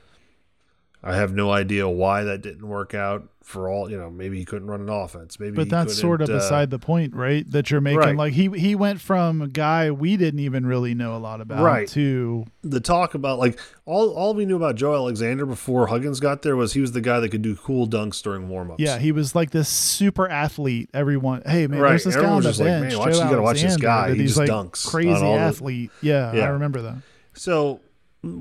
[1.02, 3.90] I have no idea why that didn't work out for all.
[3.90, 5.40] You know, maybe he couldn't run an offense.
[5.40, 7.50] Maybe, But that's sort of uh, beside the point, right?
[7.50, 7.98] That you're making.
[8.00, 8.16] Right.
[8.16, 11.62] Like he he went from a guy we didn't even really know a lot about
[11.64, 11.88] Right.
[11.88, 16.42] to the talk about like all all we knew about Joe Alexander before Huggins got
[16.42, 18.76] there was he was the guy that could do cool dunks during warmups.
[18.78, 20.90] yeah, he was like this super athlete.
[20.92, 21.88] Everyone, hey man, Right.
[21.90, 23.76] there's this guy Everyone on was the just like, man, watch- you gotta watch this
[23.78, 24.10] guy.
[24.12, 25.90] He he's just like dunks crazy the- athlete.
[26.02, 26.44] yeah, Yeah.
[26.44, 26.96] I remember that.
[27.32, 27.80] So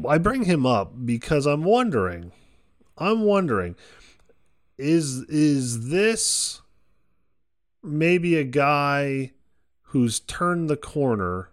[0.10, 2.34] I bring him up because I'm wondering,
[3.00, 3.76] I'm wondering,
[4.78, 6.62] is is this
[7.82, 9.32] maybe a guy
[9.84, 11.50] who's turned the corner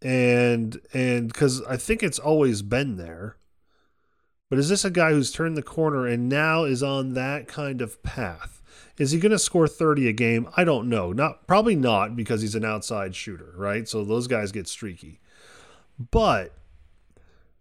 [0.00, 3.36] and and because I think it's always been there.
[4.50, 7.80] But is this a guy who's turned the corner and now is on that kind
[7.80, 8.60] of path?
[8.98, 10.46] Is he going to score 30 a game?
[10.56, 11.12] I don't know.
[11.12, 13.88] Not probably not because he's an outside shooter, right?
[13.88, 15.20] So those guys get streaky.
[16.10, 16.54] But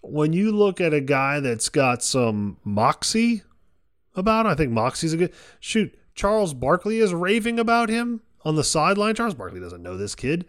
[0.02, 3.44] when you look at a guy that's got some moxie
[4.16, 5.98] about him, I think moxie's a good shoot.
[6.16, 9.16] Charles Barkley is raving about him on the sideline.
[9.16, 10.46] Charles Barkley doesn't know this kid.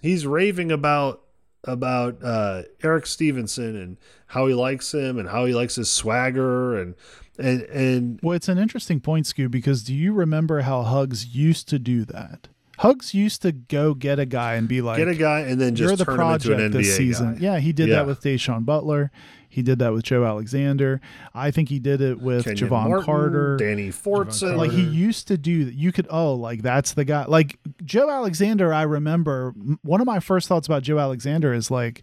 [0.00, 1.22] He's raving about
[1.64, 3.96] about uh, Erik Stevenson and
[4.28, 6.94] how he likes him and how he likes his swagger and
[7.38, 11.68] and and Well, it's an interesting point, Scoo, because do you remember how Hugs used
[11.68, 12.48] to do that?
[12.78, 15.76] Hugs used to go get a guy and be like, get a guy and then
[15.76, 17.40] "You're just the turn him into project an NBA this season." guy.
[17.40, 17.96] Yeah, he did Yeah.
[17.96, 19.10] that with Da'Sean Butler.
[19.48, 21.00] He did that with Joe Alexander.
[21.34, 23.56] I think he did it with Kenyon Javon Martin, Carter.
[23.56, 24.56] Danny Fortson.
[24.56, 25.74] like he used to do that.
[25.74, 27.24] You could oh like that's the guy.
[27.24, 32.02] Like Joe Alexander, I remember one of my first thoughts about Joe Alexander is like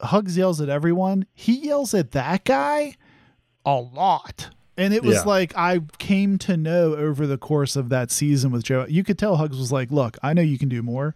[0.00, 1.26] Hugs yells at everyone.
[1.34, 2.94] He yells at that guy
[3.64, 4.50] a lot.
[4.78, 5.22] And it was Yeah.
[5.24, 8.86] like I came to know over the course of that season with Joe.
[8.88, 11.14] You could tell Hugs was like, "Look, I know you can do more.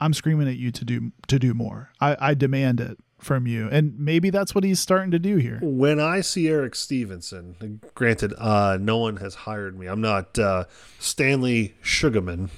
[0.00, 1.90] I'm screaming at you to do to do more.
[2.00, 5.58] I, I demand it from you." And maybe that's what he's starting to do here.
[5.62, 9.86] when I see Erik Stevenson, granted, uh, no one has hired me.
[9.86, 10.64] I'm not uh,
[10.98, 12.50] Stanley Sugarman.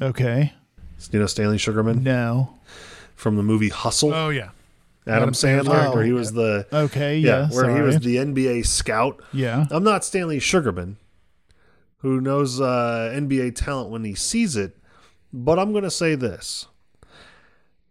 [0.00, 0.54] Okay,
[1.10, 2.58] You know Stanley Sugarman no,
[3.14, 4.14] from the movie Hustle.
[4.14, 4.48] Oh yeah.
[5.06, 8.64] Adam, Adam Sandler, where he was the okay, yeah, yeah, where he was the NBA
[8.66, 9.20] scout.
[9.32, 9.66] yeah.
[9.70, 10.96] I'm not Stanley Sugarman,
[11.98, 14.76] who knows uh, NBA talent when he sees it,
[15.32, 16.66] but I'm going to say this.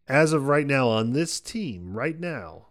[0.07, 2.67] As of right now, on this team, right now,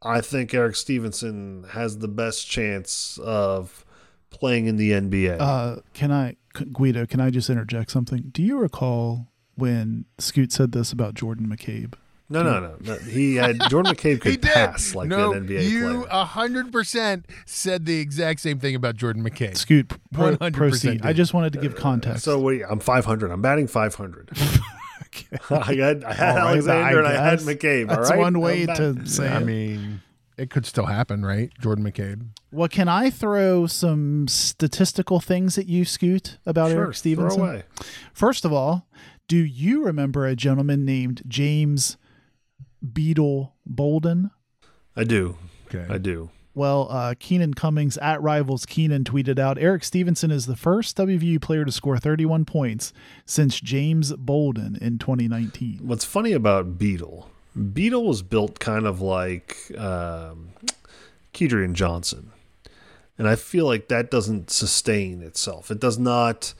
[0.00, 3.84] I think Erik Stevenson has the best chance of
[4.30, 5.36] playing in the NBA.
[5.40, 6.36] Uh, can I,
[6.72, 7.06] Guido?
[7.06, 8.30] Can I just interject something?
[8.32, 11.94] Do you recall when Scoot said this about Jordan McCabe?
[12.32, 12.94] No, no, no, no.
[12.96, 16.06] He had Jordan McCabe could pass like no, an NBA you player.
[16.10, 19.56] a hundred percent said the exact same thing about Jordan McCabe.
[19.56, 21.00] Scoot, pro- 100% proceed.
[21.04, 22.24] I just wanted to give context.
[22.24, 23.30] So wait, I'm 500.
[23.30, 24.30] I'm batting 500.
[25.14, 25.36] Okay.
[25.50, 27.40] I had I had All right, Alexander and I had.
[27.40, 27.88] McCabe.
[27.88, 28.18] That's all right?
[28.18, 30.00] one way to say I mean,
[30.38, 31.50] it could still happen, right?
[31.60, 32.28] Jordan McCabe.
[32.50, 37.38] Well, can I throw some statistical things at you, Scoot, about Sure, Erik Stevenson?
[37.38, 37.62] Throw away.
[38.12, 38.86] First of all,
[39.28, 41.96] do you remember a gentleman named James
[42.92, 44.30] Beetle Bolden?
[44.96, 45.36] I do.
[45.66, 45.86] Okay.
[45.92, 46.30] I do.
[46.54, 51.40] Well, uh, Keenan Cummings at Rivals Keenan tweeted out Erik Stevenson is the first WVU
[51.40, 52.92] player to score 31 points
[53.24, 55.80] since James Bolden in 2019.
[55.82, 57.30] What's funny about Beetle?
[57.72, 60.50] Beetle was built kind of like um,
[61.32, 62.32] Kedrian Johnson,
[63.16, 65.70] and I feel like that doesn't sustain itself.
[65.70, 66.52] It does not.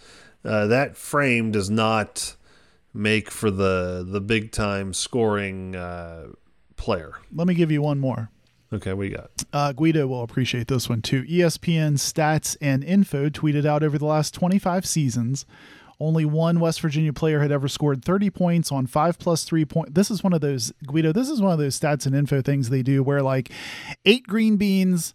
[0.45, 2.35] Uh, that frame does not
[2.95, 6.29] make for the the big time scoring uh,
[6.77, 7.15] player.
[7.35, 8.31] Let me give you one more.
[8.73, 9.31] Okay, we got.
[9.53, 11.25] Uh, Guido will appreciate this one too.
[11.25, 15.45] ESPN Stats and Info tweeted out over the last 25 seasons,
[16.01, 19.95] only one West Virginia player had ever scored 30 points on five plus three point.
[19.95, 21.13] This is one of those Guido.
[21.13, 23.51] This is one of those stats and info things they do where like
[24.07, 25.13] eight green beans,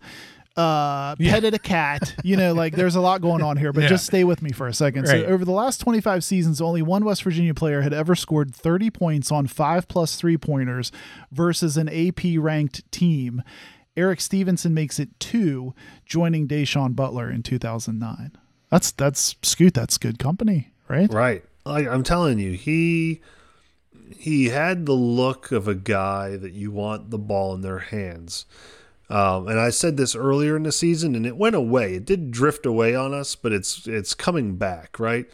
[0.57, 2.15] uh, petted a cat.
[2.23, 3.89] You know, like there's a lot going on here, but Yeah.
[3.89, 5.03] just stay with me for a second.
[5.07, 5.21] Right.
[5.21, 8.89] So, over the last 25 seasons, only one West Virginia player had ever scored 30
[8.89, 10.91] points on five plus three pointers
[11.31, 13.43] versus an AP ranked team.
[13.95, 15.73] Erik Stevenson makes it two,
[16.05, 18.31] joining Da'Sean Butler in 2009.
[18.69, 19.73] That's that's Scoot.
[19.73, 21.11] That's good company, right?
[21.11, 21.43] Right.
[21.65, 23.21] Like I'm telling you, he
[24.15, 28.45] he had the look of a guy that you want the ball in their hands.
[29.09, 31.95] Um, and I said this earlier in the season, and it went away.
[31.95, 35.25] It did drift away on us, but it's it's coming back, right?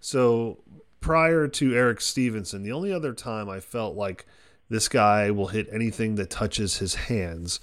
[0.00, 0.58] So
[1.00, 4.26] prior to Erik Stevenson, the only other time I felt like
[4.68, 7.60] this guy will hit anything that touches his hands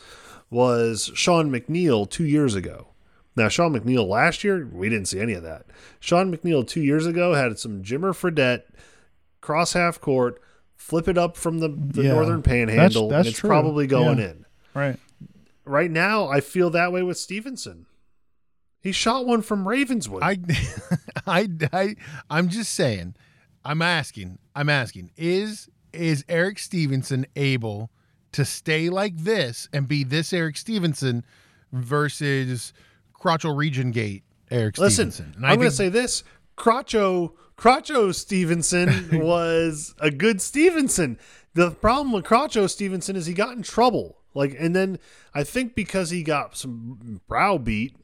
[0.49, 2.87] was Sean McNeil two years ago.
[3.35, 5.65] Now, Sean McNeil last year, we didn't see any of that.
[5.99, 8.63] Sean McNeil two years ago had some Jimmer Fredette
[9.41, 10.41] cross half court,
[10.75, 13.49] flip it up from the, the Yeah, northern that's- panhandle, that's and it's true.
[13.49, 14.25] probably going Yeah.
[14.29, 14.45] in.
[14.73, 14.99] Right.
[15.67, 17.85] Right now, I feel that way with Stevenson.
[18.79, 20.23] He shot one from Ravenswood.
[20.23, 20.37] I,
[21.27, 21.95] I, I,
[22.29, 23.15] I'm just saying.
[23.65, 24.39] I'm asking.
[24.55, 25.11] I'm asking.
[25.17, 27.91] Is is Erik Stevenson able
[28.31, 31.25] to stay like this and be this Erik Stevenson
[31.71, 32.71] versus
[33.13, 35.33] Crotchel Region Gate Erik Listen, Stevenson?
[35.37, 36.23] And I'm going to say this:
[36.57, 41.19] Crotcho, Crotcho Stevenson was a good Stevenson.
[41.53, 44.17] The problem with Crotcho Stevenson is he got in trouble.
[44.37, 44.99] Like, and then
[45.33, 47.95] I think because he got some browbeat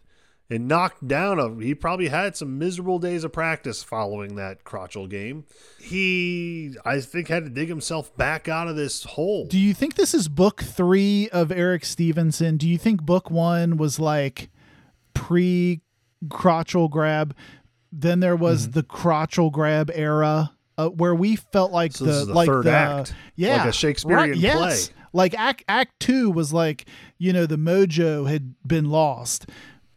[0.50, 5.10] and knocked down, a, he probably had some miserable days of practice following that Crotchell
[5.10, 5.46] game.
[5.80, 9.46] He, I think, had to dig himself back out of this hole.
[9.48, 12.58] Do you think this is book three of Erik Stevenson?
[12.58, 14.50] Do you think book one was like
[15.14, 15.82] pre
[16.28, 17.36] crotchel grab?
[17.92, 22.22] Then there was the crotchel grab era uh, where we felt like So the, this
[22.22, 24.90] is the like third the act, yeah like a Shakespearean yes.
[24.90, 24.96] play.
[25.14, 26.86] Like act act two was like
[27.18, 29.48] you know the mojo had been lost.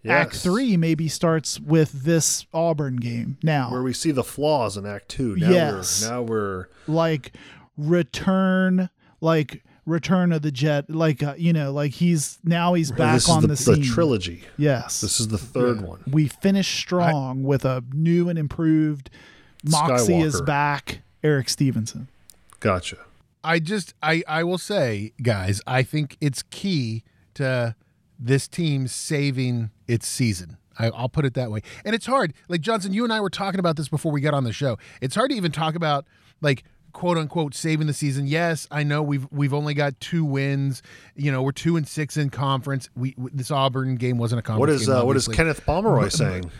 [0.08, 3.72] Act three maybe starts with this Auburn game now.
[3.72, 5.34] where we see the flaws in Act Two.
[5.34, 6.02] Now Yes.
[6.02, 7.32] we're now we're like
[7.76, 8.88] return
[9.20, 13.28] like return of the jet like uh, you know like he's now he's back this
[13.28, 14.42] on is the, the, scene trilogy.
[14.56, 16.02] yes This is the third one.
[16.10, 19.10] we finish strong with a new and improved
[19.64, 22.08] moxie is back erik stevenson
[22.58, 22.96] Gotcha.
[23.46, 27.04] I just I I will say, guys, I think it's key
[27.34, 27.76] to
[28.18, 30.56] this team saving its season.
[30.78, 31.62] I, I'll put it that way.
[31.84, 32.34] And it's hard.
[32.48, 34.78] Like Johnson, you and I were talking about this before we got on the show.
[35.00, 36.06] It's hard to even talk about
[36.40, 38.26] like quote unquote saving the season.
[38.26, 40.82] Yes, I know we've we've only got two wins.
[41.14, 42.90] You know, we're two and six in conference.
[42.96, 44.60] We this Auburn game wasn't a conference.
[44.60, 45.28] What is game, uh, what is.
[45.28, 46.50] Kenneth Pomeroy saying?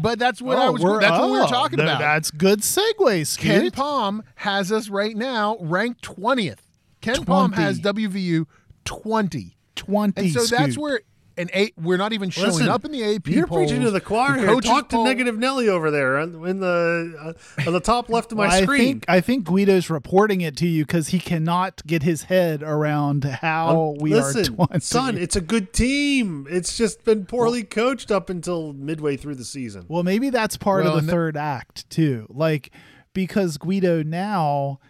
[0.00, 0.82] But that's what I oh, was.
[0.82, 1.98] we're- That's what we were oh, talking th- about.
[2.00, 3.72] that's good segue Ken Scoot.
[3.72, 6.58] Palm has us right now ranked 20th.
[7.02, 8.46] KenPom has WVU
[8.84, 9.56] 20.
[9.76, 11.00] 20 And so that's where
[11.38, 13.68] an eight we're not even showing Listen, up in the AP You're polls.
[13.70, 14.48] preaching to the choir The here.
[14.48, 17.14] coaches Talk to Negative Nelly over there on- in the
[17.58, 18.78] uh, on the top left of my Well, I screen.
[18.80, 23.24] think I think Guido's reporting it to you because he cannot get his head around
[23.24, 24.80] how we Listen, are 20.
[24.80, 26.46] son, it's a good team.
[26.50, 29.84] It's just been poorly coached up until midway through the season.
[29.88, 32.26] Well, maybe that's part Well, of the the- third act too.
[32.28, 32.70] Like
[33.14, 34.80] because Guido now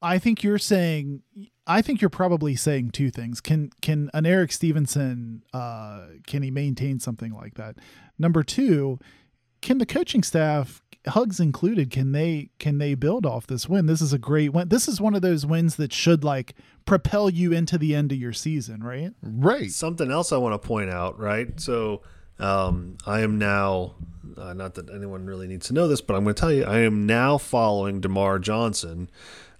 [0.00, 1.22] I think you're saying
[1.68, 3.40] I think you're probably saying two things.
[3.40, 7.76] Can can an Erik Stevenson uh can he maintain something like that?
[8.18, 8.98] Number 2,
[9.60, 13.86] can the coaching staff hugs included can they can they build off this win?
[13.86, 14.68] This is a great win.
[14.68, 16.54] This is one of those wins that should like
[16.86, 19.12] propel you into the end of your season, right?
[19.22, 19.70] Right.
[19.70, 21.60] Something else I want to point out, right?
[21.60, 22.02] So
[22.38, 23.96] um, I am now,
[24.36, 26.64] uh, not that anyone really needs to know this, but I'm going to tell you,
[26.64, 29.10] I am now following Demar Johnson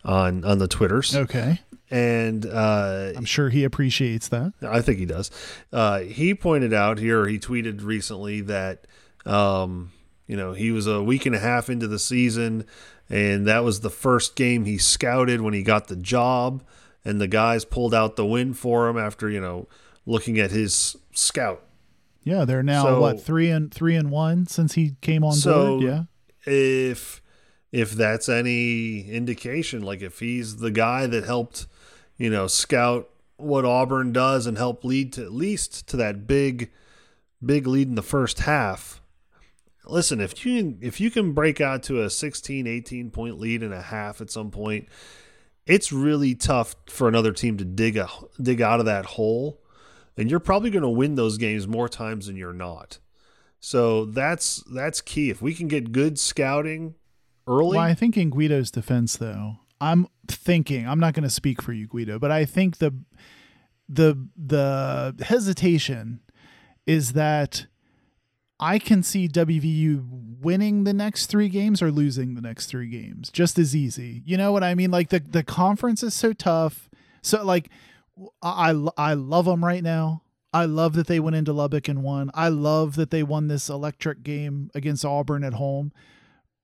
[0.05, 1.61] on on the Twitters, Okay.
[1.91, 4.53] And uh, I'm sure he appreciates that.
[4.63, 5.31] I think he does.
[5.73, 8.87] Uh, he pointed out here, he tweeted recently that,
[9.25, 9.93] um,
[10.27, 12.65] you know, he was a week and a half into the season,
[13.09, 16.63] and that was the first game he scouted when he got the job,
[17.05, 19.67] and the guys pulled out the win for him after, you know,
[20.05, 21.63] looking at his scout.
[22.25, 25.79] Yeah, they're now So- what three and three and one since he came on So
[25.79, 25.83] board.
[25.85, 26.03] Yeah,
[26.53, 27.23] if
[27.73, 31.67] if that's any indication, like if he's the guy that helped,
[32.19, 36.71] you know, scout what Auburn does and help lead to at least to that big
[37.45, 39.01] big lead in the first half.
[39.87, 43.63] Listen, if you can, if you can break out to a 16, 18 point lead
[43.63, 44.89] in a half at some point,
[45.67, 48.09] it's really tough for another team to dig a
[48.41, 49.61] dig out of that hole,
[50.17, 52.99] and you're probably going to win those games more times than you're not.
[53.61, 55.31] So that's that's key.
[55.31, 56.95] If we can get good scouting
[57.47, 61.63] early, well, I think in Guido's defense, though, I'm thinking I'm not going to speak
[61.63, 62.95] for you, Guido, but I think the
[63.89, 66.21] the the hesitation
[66.87, 67.67] is that
[68.61, 70.05] I can see WVU
[70.41, 74.23] winning the next three games or losing the next three games just as easy.
[74.25, 74.91] You know what I mean?
[74.91, 76.91] Like the the conference is so tough.
[77.23, 77.71] So like
[78.43, 80.23] I I love them right now.
[80.53, 82.31] I love that they went into Lubbock and won.
[82.35, 85.93] I love that they won this electric game against Auburn at home.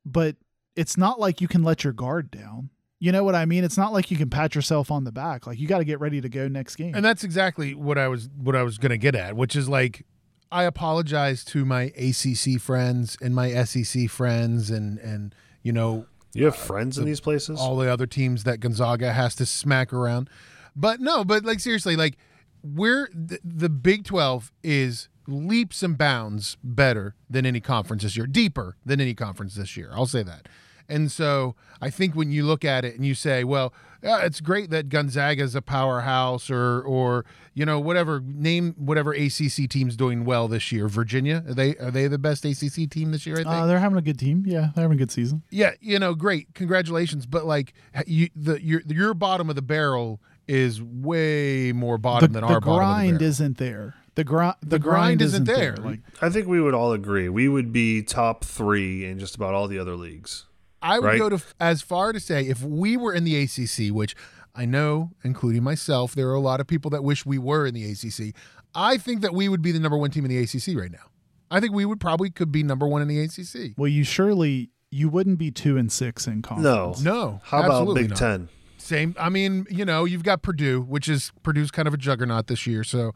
[0.07, 0.37] But
[0.75, 2.71] it's not like you can let your guard down.
[3.01, 3.65] You know what I mean?
[3.65, 5.47] It's not like you can pat yourself on the back.
[5.47, 6.95] Like you got to get ready to go next game.
[6.95, 9.69] And that's exactly what I was what I was going to get at, which is
[9.69, 10.07] like
[10.51, 16.45] I apologize to my ACC friends and my SEC friends and and you know You
[16.47, 17.61] have uh, friends in these places?
[17.61, 20.31] all the other teams that Gonzaga has to smack around.
[20.77, 22.17] But no, but like seriously, like
[22.63, 28.27] we're the, the Big 12 is leaps and bounds better than any conference this year,
[28.27, 29.91] deeper than any conference this year.
[29.93, 30.49] I'll say that.
[30.89, 33.73] And so I think when you look at it and you say, well,
[34.03, 37.25] yeah, it's great that Gonzaga is a powerhouse or or
[37.55, 40.89] you know whatever name whatever ACC team's doing well this year.
[40.89, 43.37] Virginia are they are they the best ACC team this year?
[43.37, 43.49] I think.
[43.49, 44.45] uh, they're having a good team.
[44.47, 45.43] Yeah, they're having a good season.
[45.51, 47.25] Yeah, you know, great, congratulations.
[47.25, 47.73] But like,
[48.07, 52.53] you the your your bottom of the barrel is way more The, bottom than the
[52.53, 52.77] our bottom.
[52.77, 53.31] grind the barrel.
[53.31, 53.95] isn't there.
[54.17, 55.77] The, gri- the, The grind isn't there.
[55.79, 57.31] Like I think we would all agree.
[57.31, 60.45] We would be top three in just about all the other leagues.
[60.85, 61.19] I would right?
[61.19, 64.15] go to as far to say if we were in the ACC, which
[64.55, 67.75] I know, including myself, there are a lot of people that wish we were in
[67.75, 68.35] the ACC.
[68.75, 71.11] I think that we would be the number one team in the ACC right now.
[71.51, 73.77] I think we would probably could be number one in the ACC.
[73.77, 77.03] well, you surely you wouldn't be two and six in conference.
[77.03, 77.13] No.
[77.13, 78.19] No, How about Big not.
[78.19, 78.49] Ten?
[78.79, 79.17] Same.
[79.19, 82.67] I mean, you know, you've got Purdue, which is Purdue's kind of a juggernaut this
[82.67, 82.85] year.
[82.85, 83.13] So,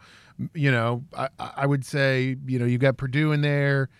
[0.54, 3.90] you know, I, I would say, you know, you've got Purdue in there.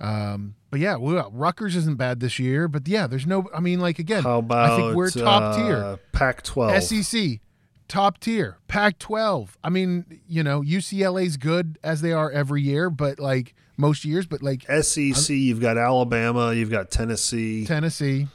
[0.00, 2.66] Um, but yeah, well, Rutgers isn't bad this year.
[2.66, 3.46] But yeah, there's no.
[3.54, 5.98] I mean, like again, How about I think we're top uh, tier.
[6.12, 7.04] Pac-12.
[7.04, 7.40] SEC,
[7.88, 8.56] top tier.
[8.68, 9.50] Pac-12.
[9.62, 14.24] I mean, you know, UCLA's good as they are every year, but like most years.
[14.24, 15.28] But like SEC.
[15.28, 16.54] You've got Alabama.
[16.54, 17.66] You've got Tennessee.
[17.66, 18.28] Tennessee,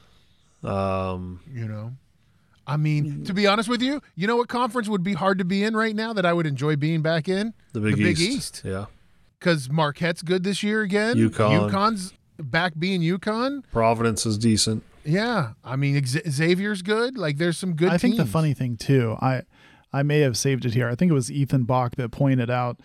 [0.63, 1.93] Um, you know.
[2.67, 5.45] I mean, to be honest with you, you know what conference would be hard to
[5.45, 7.55] be in right now that I would enjoy being back in?
[7.73, 8.37] the Big The Big East.
[8.37, 8.61] East.
[8.63, 8.85] Yeah.
[9.39, 11.15] Because Marquette's good this year again.
[11.15, 11.71] UConn.
[11.71, 13.63] UConn's back being UConn.
[13.71, 14.83] Providence is decent.
[15.03, 15.53] Yeah.
[15.63, 17.17] I mean, Xavier's good.
[17.17, 19.43] Like, there's some good I think the funny thing too, I
[19.93, 20.89] I may have saved it here.
[20.89, 22.79] I think it was Ethan Bach that pointed out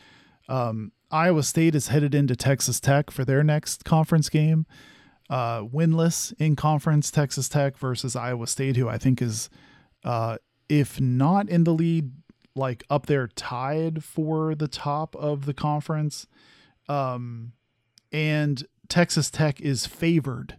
[0.48, 4.66] um, Iowa State is headed into Texas Tech for their next conference game.
[5.28, 9.50] Uh, winless in conference, Texas Tech versus Iowa State, who I think is,
[10.04, 10.38] uh,
[10.68, 12.12] if not in the lead,
[12.54, 16.26] like up there tied for the top of the conference.
[16.88, 17.52] Um,
[18.12, 20.56] and Texas Tech is favored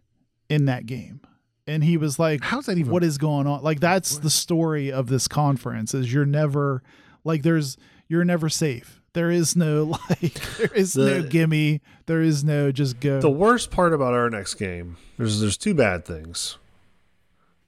[0.49, 1.21] in that game.
[1.65, 2.91] And he was like, How's that even?
[2.91, 6.83] what is going on like that's the story of this conference is you're never
[7.23, 7.77] like there's
[8.09, 12.71] you're never safe there is no like there is no The- gimme there is no
[12.73, 16.57] just go The worst part about our next game, there's there's two bad things.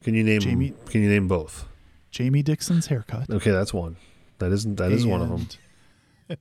[0.04, 1.66] Can you name Jamie- Can you name both?
[2.12, 3.96] jamie dixon's haircut Okay, that's one.
[4.40, 5.48] That isn't that is one of them.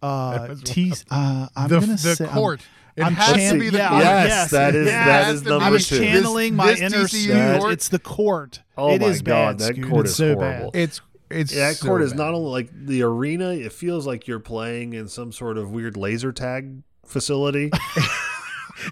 [0.02, 2.60] Uh t uh i'm the, gonna the say I'm- court.
[2.96, 4.02] It I'm has chan- to be the yeah, court.
[4.04, 5.98] Yes, yes, that is yeah, that has is to be number I was two.
[5.98, 8.62] This- channeling my this inner TCU It's the court.
[8.78, 9.58] Oh it my is God, bad.
[9.66, 9.90] that Scoot.
[9.90, 10.70] court It's is so horrible.
[10.70, 10.80] bad.
[10.80, 13.50] It's it's Yeah, that so court is not only like the arena.
[13.52, 17.70] It feels like you're playing in some sort of weird laser tag facility.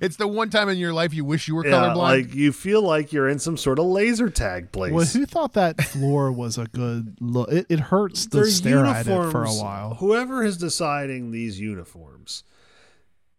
[0.00, 1.96] It's the one time in your life you wish you were yeah, colorblind.
[1.96, 4.92] like you feel like you're in some sort of laser tag place.
[4.92, 7.50] Well, who thought that floor was a good look?
[7.50, 9.94] It, it hurts to Their stare at it for a while.
[9.94, 12.44] Whoever is deciding these uniforms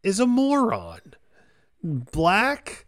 [0.03, 0.99] is a moron.
[1.83, 2.85] Black,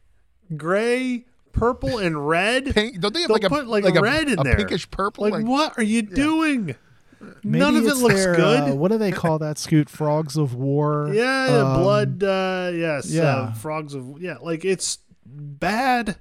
[0.55, 2.65] gray, purple, and red.
[2.75, 4.55] Pink, don't they have They'll like a put like, like a red in a there,
[4.55, 5.23] pinkish purple?
[5.23, 6.75] Like, Like, what are you doing?
[7.43, 8.59] Maybe None of it it's looks their, good.
[8.71, 9.89] Uh, what do they call that, Scoot?
[9.89, 11.09] Frogs of War?
[11.13, 12.23] Yeah, yeah, Um, blood.
[12.23, 13.23] Uh, yes, yeah.
[13.23, 14.37] uh, frogs of yeah.
[14.41, 16.17] Like it's bad.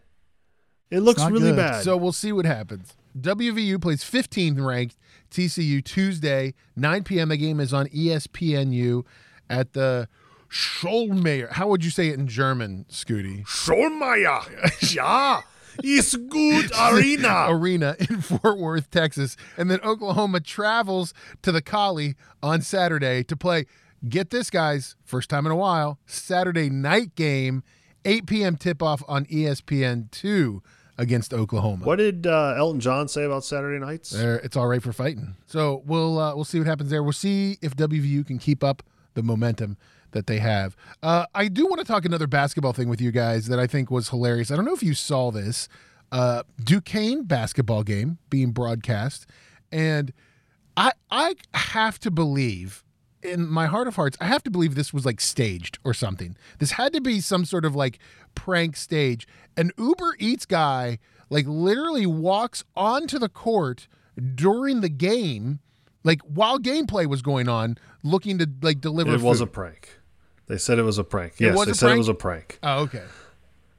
[0.90, 1.56] It looks not really good.
[1.56, 1.82] bad.
[1.84, 2.94] So we'll see what happens.
[3.18, 4.96] WVU plays 15th ranked
[5.30, 7.28] TCU Tuesday, 9 p.m.
[7.28, 9.04] The game is on ESPNU
[9.50, 10.08] at the
[10.54, 11.50] Schollmaier.
[11.50, 13.44] How would you say it in German, Scooty?
[13.44, 15.42] Schollmaier, ja,
[15.82, 17.46] ist gut arena.
[17.50, 19.36] Arena in Fort Worth, Texas.
[19.56, 23.66] And then Oklahoma travels to the Collie on Saturday to play,
[24.08, 27.64] get this, guys, first time in a while, Saturday night game,
[28.04, 28.56] 8 p.m.
[28.56, 30.60] tip off on E ESPN2
[30.96, 31.84] against Oklahoma.
[31.84, 34.10] What did uh, Elton John say about Saturday nights?
[34.10, 35.34] There, it's all right for fighting.
[35.46, 37.02] So we'll uh, we'll see what happens there.
[37.02, 38.84] We'll see if WVU can keep up
[39.14, 39.76] the momentum
[40.14, 40.74] that they have.
[41.02, 43.90] Uh, I do want to talk another basketball thing with you guys that I think
[43.90, 44.50] was hilarious.
[44.50, 45.68] I don't know if you saw this
[46.10, 49.26] uh, Duquesne basketball game being broadcast,
[49.70, 50.12] and
[50.76, 52.82] I I have to believe,
[53.22, 56.36] in my heart of hearts, I have to believe this was like staged or something.
[56.58, 57.98] This had to be some sort of like
[58.34, 59.26] prank stage.
[59.56, 60.98] An Uber Eats guy
[61.30, 63.88] like literally walks onto the court
[64.34, 65.60] during the game,
[66.04, 69.14] like while gameplay was going on, looking to like deliver.
[69.14, 69.98] It was a prank.
[70.46, 71.34] They said it was a prank.
[71.38, 71.94] Yes, they said prank?
[71.96, 72.58] it was a prank.
[72.62, 73.02] Oh, okay.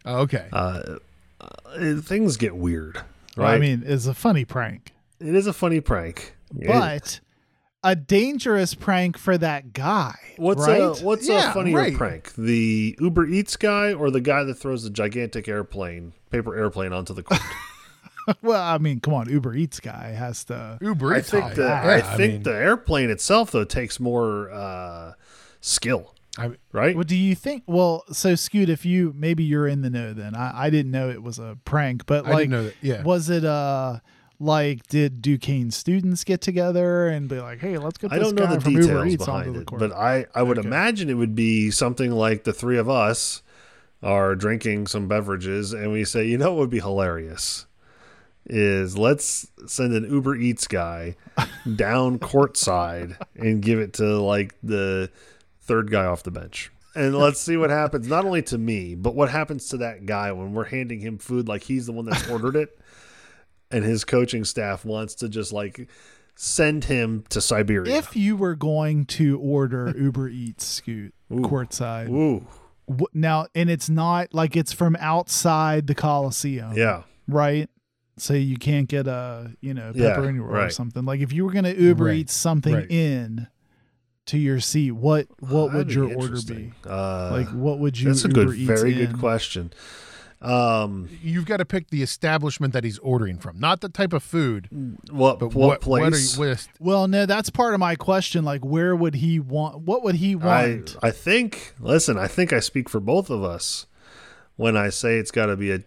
[0.05, 0.47] Oh, okay.
[0.51, 0.97] Uh,
[2.01, 2.95] things get weird,
[3.37, 3.55] Well, right?
[3.55, 6.35] I mean, it's a funny prank, it is a funny prank.
[6.57, 7.19] It- but
[7.83, 10.15] a dangerous prank for that guy.
[10.37, 10.81] what's right?
[10.81, 11.95] a what's Yeah, a funnier right.
[11.95, 12.33] prank?
[12.35, 17.13] The Uber Eats guy or the guy that throws the gigantic airplane, paper airplane onto
[17.13, 17.41] the court?
[18.41, 20.79] well, I mean, come on, Uber Eats guy has to.
[20.81, 21.29] Uber I Eats.
[21.29, 25.13] think the Yeah, I think mean, the airplane itself though takes more uh,
[25.61, 26.95] skill, I- right?
[26.95, 27.63] What do you think?
[27.67, 31.09] Well, so Scoot, if you maybe you're in the know, then I, I didn't know
[31.09, 32.73] it was a prank, but like, that.
[32.81, 33.03] Yeah.
[33.03, 33.99] was it uh
[34.37, 38.47] like did Duquesne students get together and be like, hey, let's get I don't know
[38.47, 40.67] the details behind it, but I, I would Okay.
[40.67, 43.41] imagine it would be something like the three of us
[44.03, 47.65] are drinking some beverages and we say, you know what would be hilarious
[48.47, 51.15] is let's send an Uber Eats guy
[51.75, 55.09] down courtside and give it to like the
[55.65, 56.71] third guy off the bench.
[56.95, 60.31] And let's see what happens, not only to me, but what happens to that guy
[60.31, 62.79] when we're handing him food like he's the one that's ordered it
[63.71, 65.89] and his coaching staff wants to just like
[66.35, 67.93] send him to Siberia.
[67.97, 72.45] if you were going to order Uber Eats, Scoot, courtside, Ooh,
[72.89, 77.03] wh- now, and it's not like it's from outside the Coliseum, yeah.
[77.27, 77.69] right?
[78.17, 81.03] So you can't get a you know Yeah, pepperoni roll or something.
[81.03, 82.89] Like if you were going to Uber Right, Eats something right.
[82.89, 83.47] in
[84.27, 86.73] to your seat, what what That'd would be your order be?
[86.87, 88.07] Uh, Like what would you?
[88.07, 89.11] that's a Uber good, Eats very in?
[89.11, 89.71] good question.
[90.41, 94.21] Um, You've got to pick the establishment that he's ordering from, not the type of
[94.21, 94.67] food,
[95.09, 96.01] what but what, what, place?
[96.37, 96.67] what are you with?
[96.79, 98.43] Well, no, that's part of my question.
[98.45, 99.79] Like, where would he want?
[99.79, 100.97] What would he I want?
[101.01, 101.73] I think.
[101.79, 103.87] Listen, I think I speak for both of us
[104.55, 105.79] when I say it's got to be a.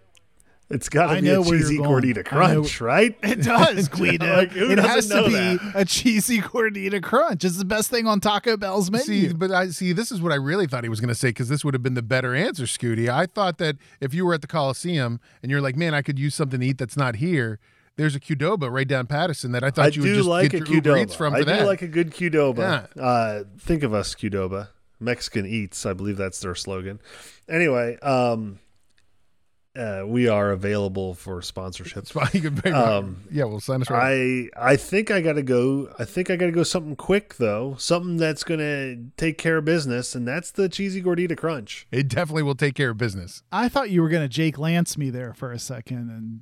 [0.70, 3.16] It's got to be a cheesy gordita crunch, right?
[3.22, 4.26] It does, Guido.
[4.36, 5.72] Like, it has to be that?
[5.74, 7.42] a cheesy gordita crunch.
[7.44, 9.04] It's the best thing on Taco Bell's menu.
[9.04, 9.92] See, but I see.
[9.92, 11.82] This is what I really thought he was going to say because this would have
[11.82, 13.08] been the better answer, Scooty.
[13.08, 16.18] I thought that if you were at the Coliseum and you're like, "Man, I could
[16.18, 17.58] use something to eat that's not here,"
[17.96, 20.58] there's a Qdoba right down Patteson that I thought I you would just like a
[20.60, 21.02] get your Uber Qdoba.
[21.02, 21.66] Eats from I do that.
[21.66, 22.88] like a good Qdoba.
[22.98, 24.68] Uh, think of us, Qdoba.
[25.00, 25.86] Mexican eats.
[25.86, 27.00] I believe that's their slogan.
[27.48, 28.58] Anyway, um,
[29.78, 31.98] uh, we are available for sponsorship.
[31.98, 32.28] It's fine.
[32.34, 34.50] You can pay- Um, yeah, well, sign us right.
[34.56, 35.88] I I think I gotta go.
[35.98, 40.14] I think I gotta go something quick though, something that's gonna take care of business,
[40.14, 41.86] and that's the cheesy gordita crunch.
[41.92, 43.42] it definitely will take care of business.
[43.52, 46.40] I thought you were going to Jake Lance me there for a second and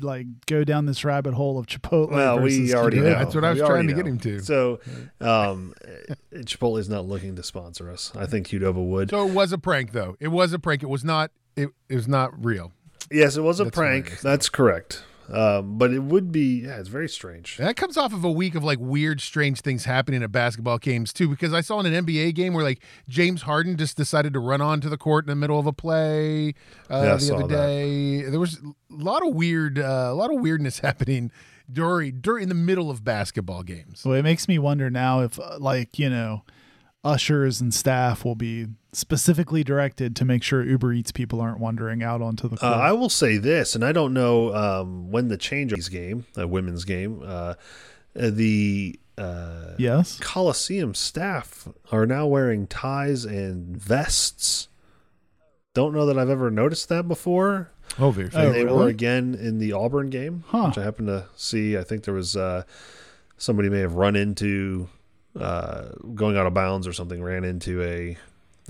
[0.00, 2.10] like go down this rabbit hole of Chipotle.
[2.12, 3.10] Well, we already know.
[3.10, 4.40] That's what I was We trying already to get him to.
[4.40, 4.80] So,
[5.20, 5.74] um,
[6.34, 8.10] Chipotle is not looking to sponsor us.
[8.16, 9.10] I think Qdoba would.
[9.10, 10.16] So it was a prank, though.
[10.18, 10.82] It was a prank.
[10.82, 11.30] It was not.
[11.56, 12.72] It, it was not real.
[13.10, 14.04] yes, it was a That's prank.
[14.06, 14.22] hilarious.
[14.22, 15.04] That's correct.
[15.32, 16.62] Um, but it would be.
[16.64, 17.56] Yeah, it's very strange.
[17.58, 20.78] And that comes off of a week of like weird, strange things happening at basketball
[20.78, 21.28] games too.
[21.28, 24.60] Because I saw in an NBA game where like James Harden just decided to run
[24.60, 26.54] onto the court in the middle of a play
[26.90, 27.66] uh, Yeah, I the saw other that.
[27.66, 28.22] day.
[28.22, 31.30] There was a lot of weird, uh, a lot of weirdness happening
[31.70, 34.02] during during the middle of basketball games.
[34.04, 36.42] Well, it makes me wonder now if, uh, like, you know,
[37.04, 42.02] ushers and staff will be specifically directed to make sure Uber Eats people aren't wandering
[42.02, 42.72] out onto the Uh, court.
[42.74, 46.26] I will say this, and I don't know um, when the change of this game,
[46.36, 47.54] a women's game, uh,
[48.14, 50.18] the uh, yes.
[50.20, 54.68] Coliseum staff are now wearing ties and vests.
[55.74, 57.70] Don't know that I've ever noticed that before.
[57.98, 60.66] Oh, very Oh, they were again in the Auburn game, Huh.
[60.68, 61.76] which I happened to see.
[61.76, 62.62] I think there was uh,
[63.38, 64.88] somebody may have run into
[65.38, 68.16] uh, going out of bounds or something, ran into a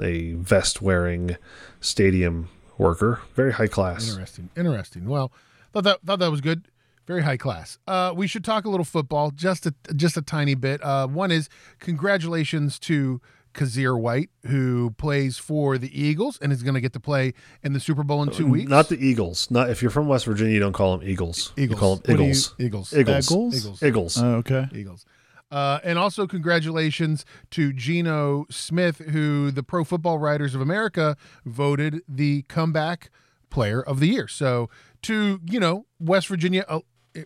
[0.00, 1.36] a vest wearing
[1.80, 2.48] stadium
[2.78, 3.20] worker.
[3.34, 4.08] Very high class.
[4.08, 4.48] Interesting.
[4.56, 5.06] Interesting.
[5.06, 5.32] Well,
[5.72, 6.66] thought that thought that was good.
[7.06, 7.78] Very high class.
[7.86, 10.82] Uh, we should talk a little football, just a just a tiny bit.
[10.84, 11.48] Uh, one is
[11.80, 13.20] congratulations to
[13.54, 17.72] Kyzir White, who plays for the Eagles and is going to get to play in
[17.74, 18.70] the Super Bowl in two weeks.
[18.70, 19.50] Not the Eagles.
[19.50, 21.52] Not if you're from West Virginia, you don't call them Eagles.
[21.56, 21.70] Eagles.
[21.70, 22.54] You call them do you- Eagles.
[22.58, 22.94] Eagles.
[22.96, 23.30] Eagles.
[23.30, 23.54] Eagles?
[23.56, 23.82] Eagles.
[23.82, 24.22] Eagles.
[24.22, 24.68] Oh, okay.
[24.72, 25.04] Eagles.
[25.53, 32.00] Uh, and also congratulations to Geno Smith, who the Pro Football Writers of America voted
[32.09, 33.11] the comeback
[33.50, 34.26] player of the year.
[34.26, 34.70] So
[35.03, 36.80] to you know West Virginia, uh,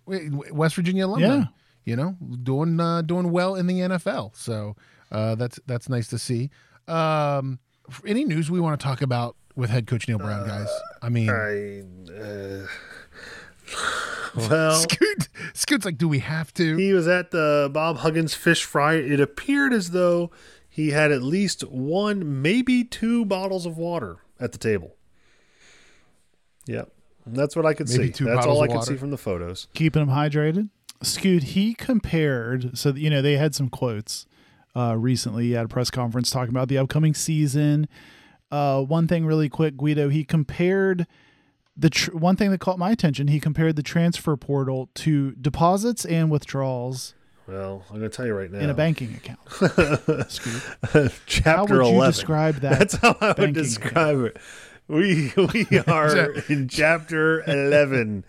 [0.07, 1.45] West Virginia alumni, Yeah.
[1.85, 4.37] you know doing uh, doing well in the NFL.
[4.37, 4.75] So
[5.13, 6.51] uh, that's that's nice to see.
[6.89, 7.61] Um,
[8.05, 10.69] any news we want to talk about with head coach Neal Brown, guys?
[11.01, 12.67] I mean, I, uh,
[14.37, 16.77] Well, Scoot, Scoot's like, do we have to?
[16.77, 18.97] he was at the Bob Huggins fish fry.
[18.97, 20.31] It appeared as though
[20.69, 24.95] he had at least one, maybe two bottles of water at the table.
[26.67, 26.93] Yep.
[27.29, 28.13] That's what I could Maybe see.
[28.13, 29.69] two That's all I could see from the photos.
[29.73, 30.69] keeping him hydrated.
[31.03, 34.27] Scoot, he compared, so, you know, they had some quotes
[34.77, 37.89] uh, recently at a press conference talking about the upcoming season.
[38.51, 41.07] Uh, one thing really quick, Guido, he compared
[41.77, 43.29] the tr- one thing that caught my attention.
[43.29, 47.15] He compared the transfer portal to deposits and withdrawals
[47.47, 48.59] Well, I'm going to tell you right now.
[48.61, 49.41] in a banking account.
[50.31, 51.13] Scoot.
[51.27, 52.11] Chapter How would 11.
[52.13, 52.79] describe that?
[52.79, 54.37] That's how I would banking describe it.
[54.89, 58.25] We we are in chapter 11.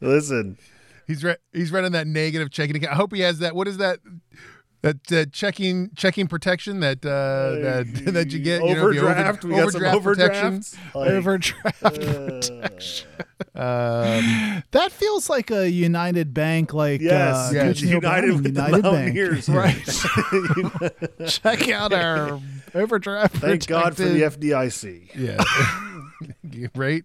[0.00, 0.58] Listen,
[1.06, 2.92] He's re- he's running that negative checking account.
[2.92, 3.54] I hope he has that.
[3.56, 3.98] What is that?
[4.82, 7.10] That uh, checking checking protection that uh,
[7.60, 8.62] that that you get.
[8.64, 9.44] You know, if you over- overdraft.
[9.44, 10.76] we got some overdrafts.
[10.94, 11.82] Like, Overdraft.
[11.84, 12.68] uh,
[13.54, 18.56] Um, That feels like a United Bank, like yes, uh, yeah, United Brown with and
[18.56, 19.48] the United Bank, Mountaineers.
[19.48, 21.26] right?
[21.28, 22.40] Check out our
[22.74, 23.36] overdraft.
[23.38, 25.10] Thank God for the FDIC.
[25.16, 27.04] yeah, right.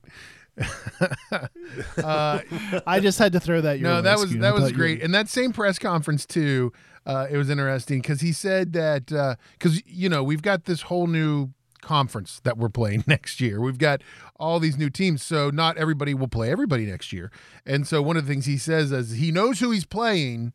[1.98, 2.40] uh,
[2.86, 3.80] I just had to throw that.
[3.80, 5.02] Your no, way, that was that was thought you- great.
[5.02, 6.72] And that same press conference too,
[7.06, 11.08] uh, it was interesting because he said that because you know we've got this whole
[11.08, 11.50] new
[11.84, 13.62] conference that we're playing next year.
[13.62, 14.02] We've got
[14.38, 17.32] all these new teams, so not everybody will play everybody next year.
[17.66, 20.54] And so one of the things he says is he knows who he's playing,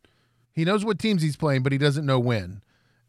[0.51, 2.61] he knows what teams he's playing, but he doesn't know when.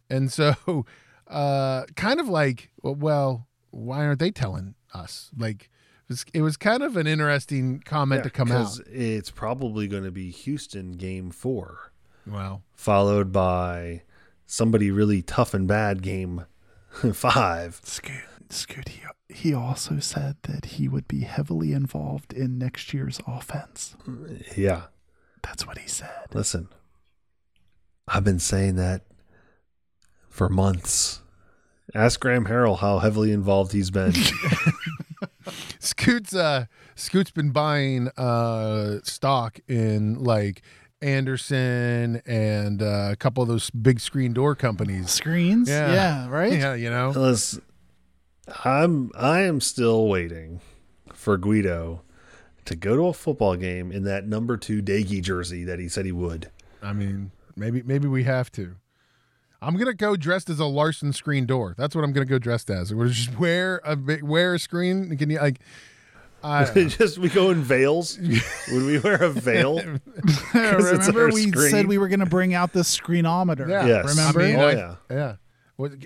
[0.09, 0.55] And so,
[1.26, 5.30] uh, kind of like, well, why aren't they telling us?
[5.36, 5.70] Like,
[6.09, 8.80] it was, it was kind of an interesting comment to come out.
[8.86, 11.89] It's probably going to be Houston game four,
[12.30, 12.62] Wow.
[12.74, 14.02] followed by
[14.46, 16.46] somebody really tough and bad game
[17.12, 17.80] five.
[17.84, 23.20] Scoot, Scoot, he, he also said that he would be heavily involved in next year's
[23.26, 23.96] offense.
[24.56, 24.84] Yeah.
[25.42, 26.26] That's what he said.
[26.34, 26.68] Listen,
[28.08, 29.02] I've been saying that
[30.28, 31.22] for months.
[31.94, 34.12] Ask Graham Harrell how heavily involved he's been.
[35.80, 40.62] Scoot's uh Scoot's been buying uh stock in like
[41.03, 45.11] Anderson and uh, a couple of those big screen door companies.
[45.11, 45.68] Screens?
[45.68, 45.92] Yeah.
[45.92, 46.53] Yeah, right?
[46.53, 47.11] Yeah, you know.
[47.11, 47.62] Listen,
[48.64, 50.61] I'm I am still waiting
[51.12, 52.03] for Guido
[52.66, 56.05] to go to a football game in that number two Doege jersey that he said
[56.05, 56.51] he would.
[56.82, 58.76] I mean, maybe maybe we have to.
[59.62, 61.74] I'm gonna go dressed as a Larson screen door.
[61.76, 62.94] That's what I'm gonna go dressed as.
[62.94, 65.16] We're just wear a big- wear a screen.
[65.18, 65.61] Can you like?
[66.43, 66.64] I.
[66.74, 68.18] Just we go in veils.
[68.72, 69.76] Would we wear a veil?
[70.55, 71.70] Remember, we screen.
[71.70, 73.68] said we were going to bring out the screenometer.
[73.68, 73.86] Yeah.
[73.86, 74.09] Yes.
[74.16, 74.41] Remember?
[74.41, 74.95] I mean, Oh, I- yeah.
[75.11, 75.34] yeah.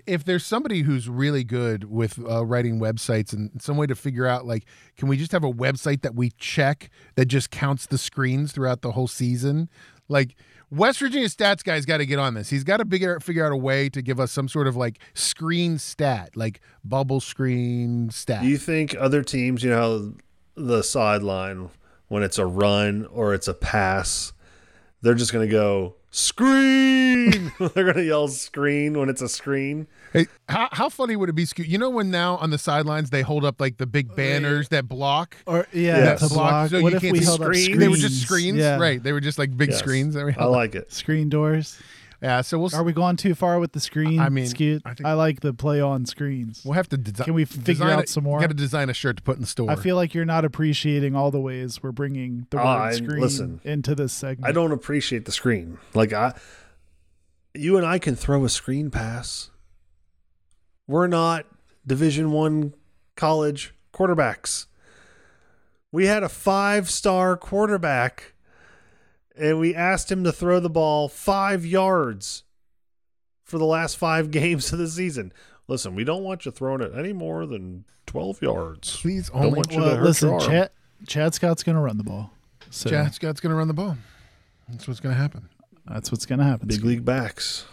[0.07, 4.25] If there's somebody who's really good with uh, writing websites and some way to figure
[4.25, 4.67] out, like,
[4.97, 8.83] can we just have a website that we check that just counts the screens throughout
[8.83, 9.69] the whole season?
[10.09, 10.37] Like,
[10.75, 12.51] West Virginia stats guy's got to get on this.
[12.51, 14.99] He's got to figure figure out a way to give us some sort of like
[15.15, 18.43] screen stat, like bubble screen stat.
[18.43, 20.15] Do you think other teams, you know,
[20.57, 21.71] the sideline
[22.09, 24.33] when it's a run or it's a pass,
[25.03, 27.53] they're just going to go screen.
[27.59, 29.87] they're going to yell screen when it's a screen.
[30.15, 31.67] Hey, how, how funny would it be, Scoot?
[31.67, 34.69] You know when now on the sidelines they hold up like the big oh, banners
[34.69, 35.37] that block?
[35.45, 36.21] Or yeah, Yes.
[36.21, 36.71] to block.
[36.71, 37.65] so what you if can't we see held up screen?
[37.65, 37.81] screens?
[37.81, 38.79] They were just screens, Yeah.
[38.79, 39.03] right?
[39.03, 39.81] They were just like big Yes.
[39.81, 40.15] screens.
[40.15, 40.93] that we I like it.
[40.93, 41.79] Screen doors.
[42.23, 44.19] Yeah, so we'll Are we going too far with the screen?
[44.19, 44.81] I mean, Scoot?
[44.87, 46.63] I think- I like the play on screens.
[46.65, 47.25] we'll have to design.
[47.27, 48.41] Can we figure out some more?
[48.41, 49.71] Got to design a shirt to put in the store.
[49.71, 53.21] I feel like you're not appreciating all the ways we're bringing the word I- screen
[53.21, 54.49] listen, into this segment.
[54.49, 55.79] I don't appreciate the screen.
[55.93, 56.35] Like I
[57.53, 59.51] you and I can throw a screen pass.
[60.87, 61.47] We're not
[61.87, 62.75] Division 1
[63.17, 64.67] college quarterbacks.
[65.93, 68.35] We had a five-star quarterback
[69.37, 72.45] and we asked him to throw the ball 5 yards
[73.43, 75.33] for the last 5 games of the season.
[75.69, 79.01] Listen, we don't want you throwing it any more than 12 yards.
[79.01, 80.51] Please Don't only want you to Well, hurt listen, your arm.
[80.51, 80.71] Chad,
[81.07, 82.33] Chad Scott's going to run the ball.
[82.71, 83.97] So Chad Scott's going to run the ball.
[84.69, 85.49] That's what's going to happen.
[85.87, 86.69] that's what's going to happen.
[86.69, 87.65] Big league backs.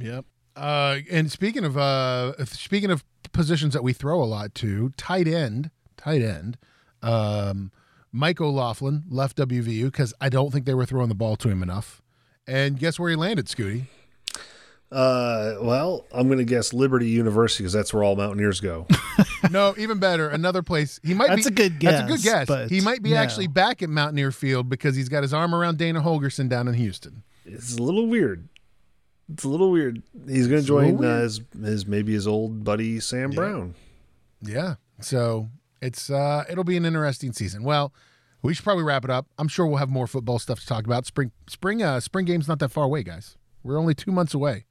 [0.00, 0.24] Yep.
[0.56, 5.28] Uh, and speaking of uh, speaking of positions that we throw a lot to, tight
[5.28, 6.56] end, tight end.
[7.02, 7.70] Um,
[8.12, 11.62] Mike O'Laughlin left WVU because I don't think they were throwing the ball to him
[11.62, 12.00] enough.
[12.46, 13.84] And guess where he landed, Scooty?
[14.90, 18.86] Uh, well, I'm going to guess Liberty University because that's where all Mountaineers go.
[19.50, 21.00] no, even better, another place.
[21.02, 21.28] He might.
[21.28, 21.92] That's be, a good guess.
[21.92, 22.48] That's a good guess, guess.
[22.48, 23.16] but He might be no.
[23.16, 26.74] actually back at Mountaineer Field because he's got his arm around Dana Holgorsen down in
[26.74, 27.22] Houston.
[27.44, 28.48] it's a little weird.
[29.32, 30.02] It's a little weird.
[30.28, 33.30] He's going to It's a little join uh, his, his maybe his old buddy Sam
[33.30, 33.74] Brown.
[34.40, 34.76] Yeah.
[35.00, 35.48] So
[35.82, 37.62] it's uh it'll be an interesting season.
[37.64, 37.92] Well,
[38.42, 39.26] We should probably wrap it up.
[39.38, 41.06] I'm sure we'll have more football stuff to talk about.
[41.06, 43.36] Spring spring uh, spring game's not that far away, guys.
[43.62, 44.66] We're only two months away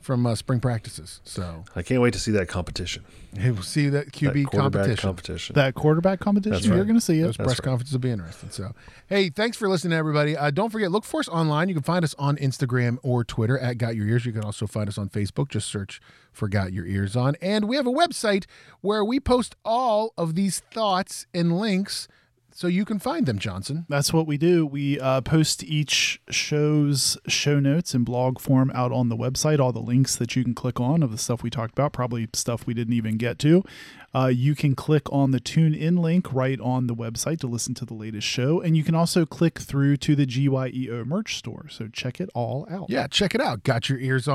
[0.00, 3.04] from uh, spring practices, so I can't wait to see that competition.
[3.36, 4.96] hey, we'll see that That QB quarterback competition.
[4.96, 5.54] competition.
[5.54, 6.86] That quarterback competition, That's you're right.
[6.86, 7.24] going to see it.
[7.24, 7.62] Those press right.
[7.62, 8.50] conferences will be interesting.
[8.50, 8.72] So,
[9.08, 10.36] hey, thanks for listening, everybody.
[10.36, 11.68] Uh, don't forget, look for us online.
[11.68, 14.24] You can find us on Instagram or Twitter at Got Your Ears.
[14.24, 15.48] You can also find us on Facebook.
[15.48, 16.00] Just search
[16.32, 17.34] for Got Your Ears On.
[17.42, 18.46] And we have a website
[18.80, 22.08] where we post all of these thoughts and links
[22.52, 23.86] so you can find them, Johnson.
[23.88, 24.66] That's what we do.
[24.66, 29.72] We uh, post each show's show notes in blog form out on the website, all
[29.72, 32.66] the links that you can click on of the stuff we talked about, probably stuff
[32.66, 33.64] we didn't even get to.
[34.12, 37.74] Uh, you can click on the tune in link right on the website to listen
[37.74, 38.60] to the latest show.
[38.60, 41.66] And you can also click through to the GYEO merch store.
[41.70, 42.90] So check it all out.
[42.90, 43.62] Yeah, check it out.
[43.62, 44.26] Got Your Ears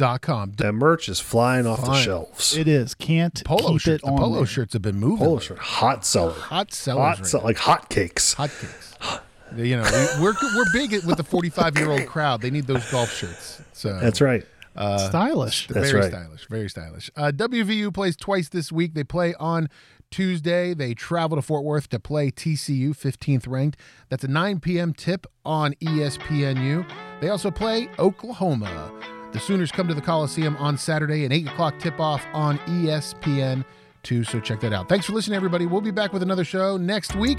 [0.00, 0.52] On.com.
[0.58, 2.04] that merch is flying off the Flying.
[2.04, 2.56] shelves.
[2.56, 2.94] It is.
[2.94, 4.02] Can't Polo keep shirts.
[4.02, 4.46] it The on polo there.
[4.46, 5.26] shirts have been moving.
[5.26, 7.00] Polo shirt, hot seller, Hot sellers.
[7.00, 7.46] hot right sell- now.
[7.46, 8.34] like hotcakes.
[8.36, 9.20] hotcakes.
[9.56, 12.40] you know, we, we're we're big with the 45 year old crowd.
[12.40, 13.60] They need those golf shirts.
[13.72, 14.44] So That's right.
[14.76, 15.68] Stylish.
[15.68, 16.10] That's very right.
[16.12, 16.46] stylish.
[16.48, 17.10] Very stylish.
[17.16, 18.94] Uh, WVU plays twice this week.
[18.94, 19.68] They play on
[20.10, 20.72] Tuesday.
[20.74, 23.78] They travel to Fort Worth to play TCU, 15th ranked.
[24.08, 24.94] That's a 9 p.m.
[24.94, 26.88] tip on ESPNU.
[27.20, 28.92] They also play Oklahoma.
[29.32, 33.64] The Sooners come to the Coliseum on Saturday, an 8 o'clock tip off on ESPN.
[34.02, 34.88] 2, so check that out.
[34.88, 35.66] Thanks for listening, everybody.
[35.66, 37.38] We'll be back with another show next week.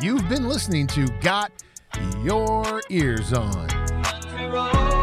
[0.00, 1.50] You've been listening to Got
[2.22, 4.93] Your Ears On.